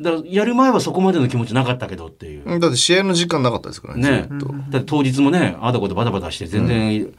[0.00, 2.60] だから、やる前はそこまでの気持ちなかったけどっていう。
[2.60, 4.46] だって試合の時間なかったですからね、ねずっと。
[4.70, 7.14] だって当日もね、ああだことバタバタして全然、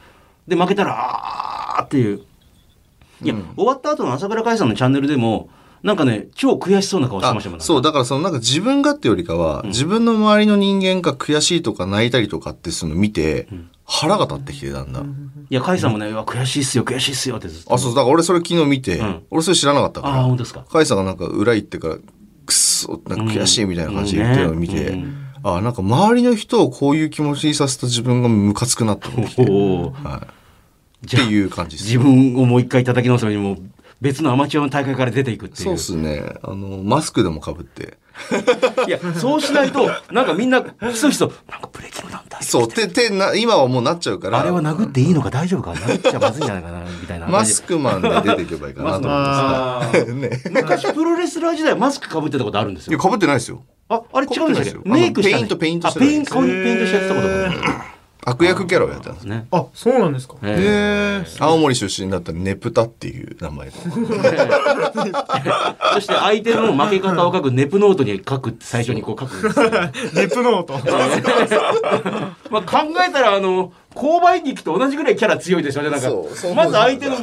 [0.46, 2.20] で、負けたら、あーっていう。
[3.22, 5.48] いや、終わった後の朝倉海さんのチャンネルでも、
[5.82, 13.48] なんかね、超悔しそうな顔してましたもんあそう、だからそのなんか自分がってよりかは、自分の周りの人間が悔しいとか泣いたりとかってその見て、
[13.90, 15.30] 腹が立ってきてだんだん。
[15.48, 17.72] いや、海さんもね、悔しいっすよ、悔しいっすよってずっと。
[17.72, 20.64] あ、そう、だから俺それ昨日見て、うん俺それ知らなかったから、本当ですか。
[20.70, 22.02] カイさんがなんか裏行ってから、くっ
[22.54, 31.06] そ、なんか悔しいみたいな感じで言ってるのを見て、うんねあ、なんか周りの人をこういう気持ちにさせた自分がムカつくなって思ってきて、はい。
[31.06, 31.86] っていう感じです。
[31.86, 33.58] 自分をもう一回叩き直すのにもう
[34.00, 35.64] 別のアマチュアの大会から出ていくっていう。
[35.64, 36.22] そうっすね。
[36.42, 37.98] あの、マスクでも被って。
[38.86, 42.38] いや、そうしないと、 なんかみんな、ひそひそ、なんかブレーキングなんだ。
[42.40, 44.40] そう、て、て、な、今はもうなっちゃうから。
[44.40, 47.26] あれは殴っていいのか大丈夫か殴っちゃまずいんじゃないかな、みたいな。
[47.26, 50.12] マスクマンで出ていけばいいか なと思ってあーさ。
[50.12, 50.42] ね。
[50.50, 53.02] 昔プロレスラー時代マスク被ってたことあるんですいや、よ。
[53.02, 53.62] 被ってないですよ。
[53.88, 57.58] あ、あれ違うんですよメイクしたペイントペイントあ、してたペイント、顔にペイントしてやってたことがある
[58.28, 59.24] 悪役キャラをやってたんです。
[59.24, 59.46] ね。
[59.50, 60.34] あ、そうなんですか。
[60.42, 63.74] えへ青森出身だったらネプタっていう名前で。
[65.94, 69.70] そして相手の負け方を書くネプノートに書くって最初にこう書くんですよ。
[69.70, 70.14] ー。
[70.14, 70.74] ネプノート。
[72.50, 75.90] まあ考えたら、あの、勾配ニキと同じぐらいキャラ強いですよね。
[75.90, 77.16] なんかそうそう、まず相手の、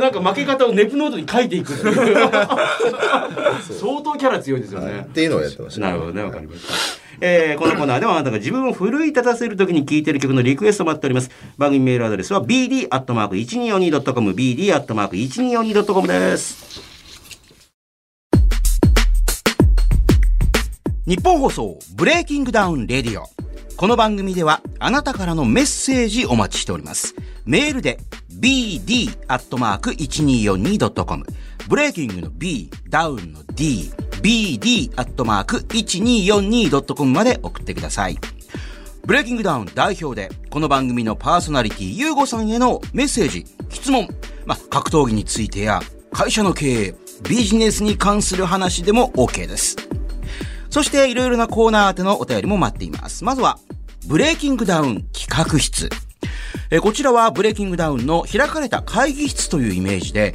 [0.00, 2.16] なんか負け方をネプノートに書いていくっていう。
[2.16, 5.06] 相当キャラ強いですよね。
[5.06, 5.80] っていうのをやってました。
[5.82, 7.05] なるほどね、わかりました。
[7.20, 11.30] えーこのコーナーではあなたが自分を奮い立たせるときに聴いてる曲のリクエストを待っております。
[11.56, 16.82] 番組メールアドレスは bd.1242.com、bd.1242.com です。
[21.06, 23.45] 日本放送 BreakingDown RADIO。
[23.76, 27.14] この番組ではあなたからのメッセージお待ちしております。
[27.44, 27.98] メールで
[28.40, 31.26] bd.1242.com
[31.68, 38.16] ブレイキングの B、ダウンの D、bd.1242.com まで送ってください。
[39.04, 44.08] ブレイキングダウン代表で、この番組のパーソナリティ、ゆうごさんへのメッセージ、質問、
[44.46, 46.94] まあ、格闘技についてや、会社の経営、
[47.28, 49.76] ビジネスに関する話でも OK です。
[50.70, 53.24] そして、いろいろなコーナー宛てのお便りも待っています。
[53.24, 53.58] まずは、
[54.06, 55.88] ブレイキングダウン企画室。
[56.70, 60.34] えこちらはブレイキングダウンの開かれた会議室というイメージで、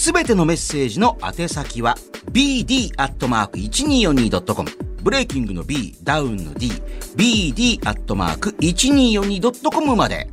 [0.00, 1.94] すべてのメッセージの宛先は
[2.32, 4.70] bd.1242.com
[5.02, 6.70] ブレイキングの B、ダウンの D、
[7.16, 10.30] bd.1242.com まで。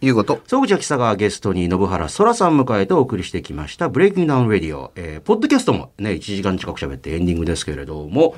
[0.00, 0.40] いうこと。
[0.46, 4.92] 総口秋佐がゲストに信原そらさん迎えてお送りしてきました、 BreakingDown RADIO。
[4.94, 8.36] えー、ポッドキャストもね、1時間近く喋ってエンディングですけれども、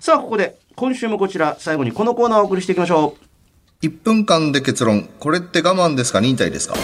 [0.00, 3.23] さあ、ここで、今週もこちら、最後にこのコーナーをお送りしていきましょう。
[3.84, 5.08] 1分間で結論。
[5.18, 6.20] これって我慢ですか？
[6.20, 6.74] 忍耐ですか？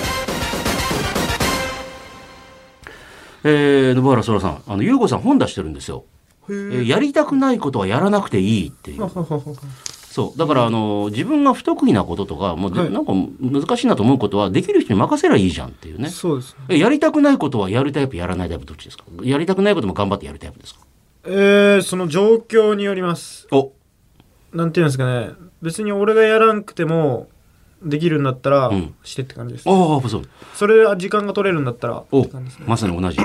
[3.43, 6.05] えー、信原そらさん、あの、ゆうごさん本出してるんですよ。
[6.49, 9.09] えーやりたくないことはやらなくていいっていう。
[10.11, 10.39] そう。
[10.39, 16.09] だから、あの、自分が不得意なこととか、もうで、はいなんか難しいなと思うことは、できる人に任せりゃいいじゃんっていうね。
[16.11, 16.65] そうですね。
[16.71, 19.05] えやりたくないことはやるタイプ、やらないタイプ、どっちですか？
[19.23, 20.81] やりたくないことも頑張ってやるタイプですか？
[21.27, 23.47] えー、その状況によります。
[23.53, 23.71] お、
[24.53, 25.31] なんていうんですかね。
[25.63, 27.29] 別に俺がやらんくても、
[27.83, 29.69] できるんだったらうん、してって感じです。
[29.69, 30.23] ああ、そう。
[30.55, 32.67] それは時間が取れるんだったら、おって感じですね。
[32.69, 33.19] まさに同じ。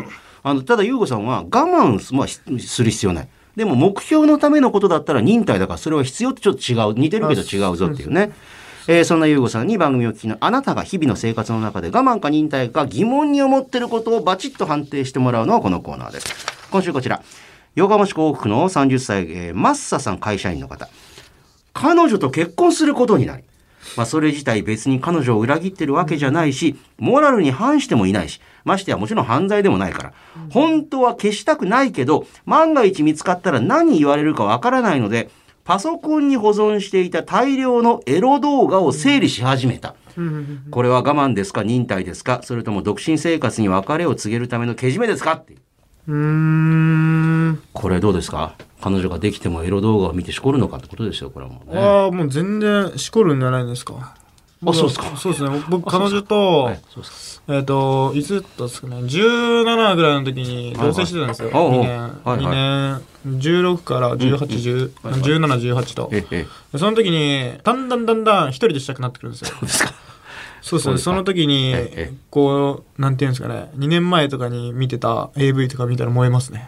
[0.43, 3.27] あの、ただ、ゆうごさんは我慢す,、まあ、しする必要ない。
[3.55, 6.93] でも、目標のためのことだったら忍耐だから、それは必要ってちょっと違う。
[6.99, 8.31] 似てるけど違うぞっていうね。
[8.87, 16.27] えーそんなゆうごさんに番組を聞きのあなたが日々の生活の中で我慢か忍耐か疑問に思ってることをバチッと判定してもらうのはこのコーナーです。
[16.69, 17.23] 今週こちら。
[17.73, 20.87] 横浜市港北区の30歳、えーマッサさん会社員の方。
[21.75, 23.43] 彼女と結婚することになり、
[23.97, 30.13] まあそれ自体別に彼女を裏切ってるわけじゃないし、モラルに反してもいないし、ましてやもちろん犯罪でもないから、
[30.49, 35.29] 本当は消したくないけど、万が一見つかったら何言われるかわからないので、
[35.65, 39.95] パソコンに保存していた大量のエロ動画を整理し始めた。
[40.71, 45.55] これは我慢ですか忍耐ですかそれとも独身生活に別れを告げるためのけじめですかって
[46.07, 46.11] う。
[46.11, 46.17] うー
[47.51, 47.59] ん。
[47.73, 48.53] これどうですか？
[48.81, 51.81] 彼女ができてもエロ動画を見てしこるのかってことですよ、これはもうね。
[51.81, 54.15] ああ、もう全然しこるんじゃないんですか。
[54.67, 55.63] あそうですかそうですね。
[55.69, 56.79] 僕、彼女とはい。
[57.49, 61.49] えっ、と、いつだっすかね、17ぐらいの時に同棲してたんですよ。
[61.51, 61.99] はいはい2年。
[61.99, 66.09] はいはい2年、16から18、10、17、18と。
[66.11, 69.47] ええ、でその時に、だんだんだんだん一人でしたくなってくるんですよ。
[69.49, 69.93] そうですか。
[70.65, 70.93] そうですね。
[70.93, 76.67] そうその時にええ、こう、なんていうんですかね、2年前とかに見てた AV とか見たら燃えますね。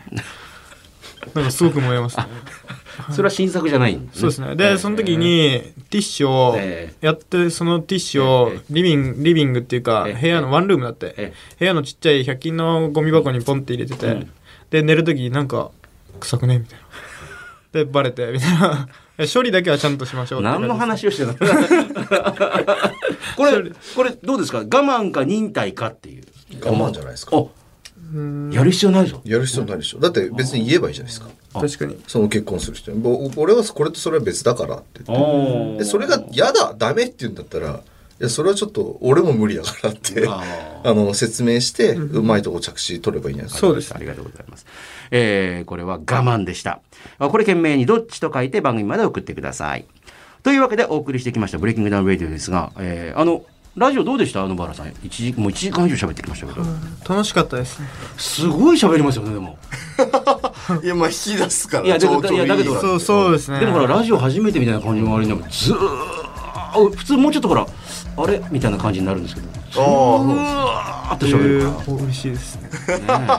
[1.33, 2.27] なんかすごく燃えますね。
[3.11, 4.21] それは新作じゃないんですね。
[4.21, 4.55] そうですね。
[4.55, 14.31] で、その時にティッシュをえやって、そのティッシュをええリビング、リビングっていうか、ええ部屋のワンルームだってえ、部屋のちっちゃい100均のゴミ箱にポンって入れててうん、
[14.69, 15.71] で、寝る時なんか、
[16.19, 16.59] 臭くね？
[16.59, 16.79] みたい
[17.73, 17.83] な。
[17.83, 18.87] で、バレて、みたいな。
[19.33, 21.35] 処理だけはちゃんとしましょうって何の話をしてるの？
[23.35, 24.59] これ、これどうですか？
[24.59, 26.23] 我慢か忍耐かっていう。
[26.63, 27.35] 我慢じゃないですか。
[27.37, 27.43] あ、
[28.51, 29.21] やる必要ないぞ。
[29.25, 29.99] やる必要ないでしょ。
[29.99, 31.27] だって別に言えばいいじゃないですか。
[31.53, 31.97] 確かに。
[32.07, 32.99] その結婚する人に。
[33.01, 35.25] ぼ俺はこれとそれは別だからって言って。
[35.25, 37.81] おでそれが嫌だ、ダメって言うんだったら、
[38.19, 43.67] いや、それはちょっと俺も無理だからって、ああの、説明して、うまいとこ着地取ればいいんじゃないですか。
[43.67, 43.97] そうですあ。
[43.99, 44.65] りがとうございます。
[45.11, 46.81] えー、これは我慢でした。
[47.19, 49.85] あこれ件名にどっちと書いて番組まで送ってください。
[50.41, 53.43] というわけでお送りしてきました BreakingDown RADIO ですが、えー、あの、
[53.75, 54.43] ラジオどうでした？
[54.43, 54.93] あのバラさん。
[55.03, 56.65] 一時、もう1時間以上喋ってきましたけど。
[57.07, 57.87] 楽しかったですね。
[58.17, 59.59] すごい喋りますよね、でも。
[60.83, 61.85] いや、まあ、引き出すから。
[61.85, 63.59] いやだけどちょうどいやだけどそう、そうですね。
[63.59, 67.67] でもほら、ラジオ初めてみたいな感じの割には、ずーっ普通もうちょっとほら、
[68.17, 68.41] あれ？
[68.49, 71.91] みたいな感じになるんですけど、ずああ、ーっとえ喋るかー。
[71.91, 72.69] お嬉しいですね。
[73.07, 73.19] ら。
[73.19, 73.25] ね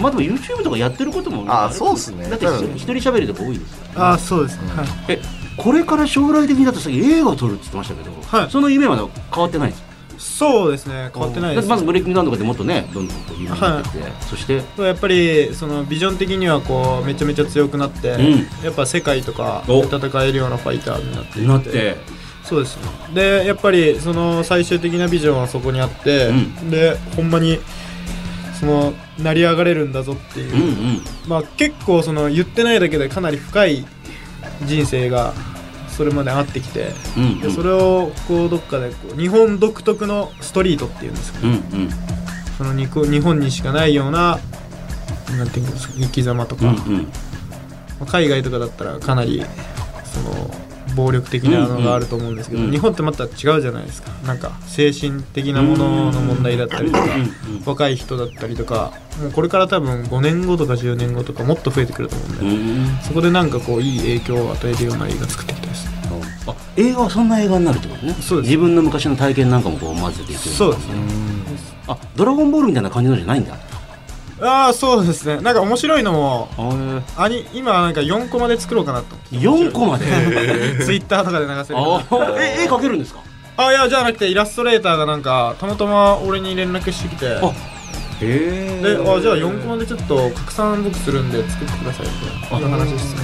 [0.00, 2.28] まあでも YouTube とかやってることもあそうっすね。
[2.28, 3.84] だって一人喋りとか多いですよ。
[3.96, 4.62] あ、そうですね。
[4.74, 4.86] はい。
[5.08, 5.22] え、
[5.56, 8.50] これから将来的にだとさっき映画を撮るって言ってましたけど、はい。
[8.50, 8.96] その夢は
[9.32, 11.10] 変わってないんですそうですね。
[11.12, 11.62] 変わってないです。
[11.62, 18.30] だってまずブレイキングダウンとかでもっとね、どんどんこう有名になってきて、そして、やっぱりそのビジョン的にはこうめちゃめちゃ強くなって、うん。
[18.64, 19.82] やっぱ世界とかお。
[19.82, 21.96] 戦えるようなファイターになっていなって、
[22.52, 22.76] そうです。
[22.76, 22.82] ね
[23.14, 26.28] でやっぱりその最終的なビジョンはそこにあって、
[26.66, 27.58] うでほんまに
[28.60, 31.00] その成り上がれるんだぞっていう、うんうん。
[31.26, 33.86] まあ結構その言ってないだけでかなり深い
[34.64, 35.32] 人生が
[35.88, 37.40] それまであってきて、うんうん。
[37.40, 41.40] でそれをこうどっかでこう日本独特のストリートっていうんですか。
[41.42, 41.90] うんうん。
[42.58, 44.38] その日本にしかないような
[45.38, 47.02] なんていうんですか生き様とか、うんうん。
[47.04, 47.10] ま
[48.02, 49.42] あ海外とかだったらかなり
[50.04, 50.50] その
[50.94, 52.66] 暴力的なのがあると思うんですけど、うん。
[52.66, 54.10] うん日本ってまた違うじゃないですか。
[54.26, 57.32] なんか精神的なものの問題だったりとか、うんうん
[57.64, 62.98] 若い人だったりとかもうこれから多分5年後とか10年後とかもっと増えてくると思うんで、うん。
[63.02, 65.92] そこでなんかこういい影響を与えるような映画作っていきたいですね
[66.46, 68.14] あ映画はそんな映画になるってことね。
[68.14, 68.50] そうです。
[68.50, 70.94] 自分の昔の体験なんかもこう混ぜていくそうですね。
[71.86, 73.56] あドラゴンボールみたいな感じのじゃないんだ
[74.44, 75.40] ああそうですね。
[75.40, 76.48] なんか面白いのも
[77.16, 79.14] あアニ今なんか4コマで作ろうかなと。
[79.14, 80.04] 思って4個まで
[80.84, 81.78] ツイッターとかで流せる
[82.40, 83.20] え絵描けるんですか？
[83.56, 87.38] あいやじゃなくてイラストレーターがなんかたまたま俺に連絡してきて。
[87.42, 87.52] あ
[88.20, 92.12] へであじゃあ4コマでちょっと拡散僕するんで作ってくださいみ
[92.48, 93.20] たいな話ですね。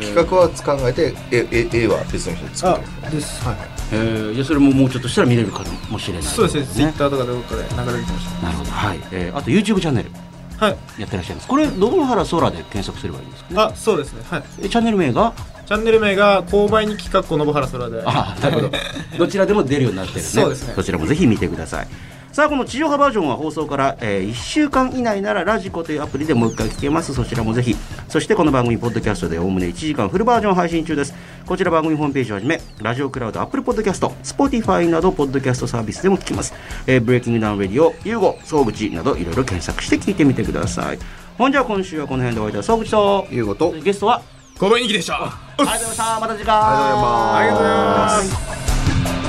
[0.00, 2.86] 企画は考えて、え、え、絵は別の人で作る。
[3.04, 3.44] あです。
[3.44, 3.56] はい
[3.92, 6.22] えー、じゃあそれももうちょっとしたら見れるかもしれない。
[6.22, 6.66] そうですね。
[6.66, 8.70] ツイッターとかでどっかで流れるかもしれないなるほど。
[8.70, 10.10] はい、えー、あと YouTube チャンネル。
[10.58, 10.76] はい。
[10.98, 11.48] やってらっしゃいます。
[11.48, 13.56] これ野原空で検索すればいいんですかね？
[13.60, 14.22] あそうですね。
[14.28, 14.42] はい。
[14.62, 15.32] えチャンネル名が？
[15.66, 18.02] チャンネル名が購買に企画この原空で。
[18.06, 18.70] あなるほど。
[19.18, 20.22] どちらでも出るようになってるね。
[20.22, 20.74] そうですね。
[20.74, 21.88] どちらもぜひ見てください
[22.36, 27.14] さあこの地上波バージョンは放送から、え1週間以内ならラジコというアプリでもう一回聞けます。
[27.14, 27.74] そちらもぜひ
[28.10, 31.14] そしてこの番組ポッドキャストでおおむね1時間フルバージョン配信中です。
[31.46, 36.52] こちら番組ホームページをはじめラジオクラウドアップルポッドキャスト Spotify などポッドキャストサービスでも聞きます、
[36.86, 40.98] えーブレイキングダウンレディオユーゴ総口などいろいろ検索して聞いてみてください。
[41.38, 43.72] ほんじゃあ今週はこの辺でお会いいたい総口ということ。
[43.80, 44.20] ゲストは？
[44.58, 45.24] 購買に来でした。
[45.24, 46.20] ありがとうございました。
[46.20, 46.54] また次回。
[46.54, 48.18] ありがとうございます。
[48.18, 49.25] ありがとうございます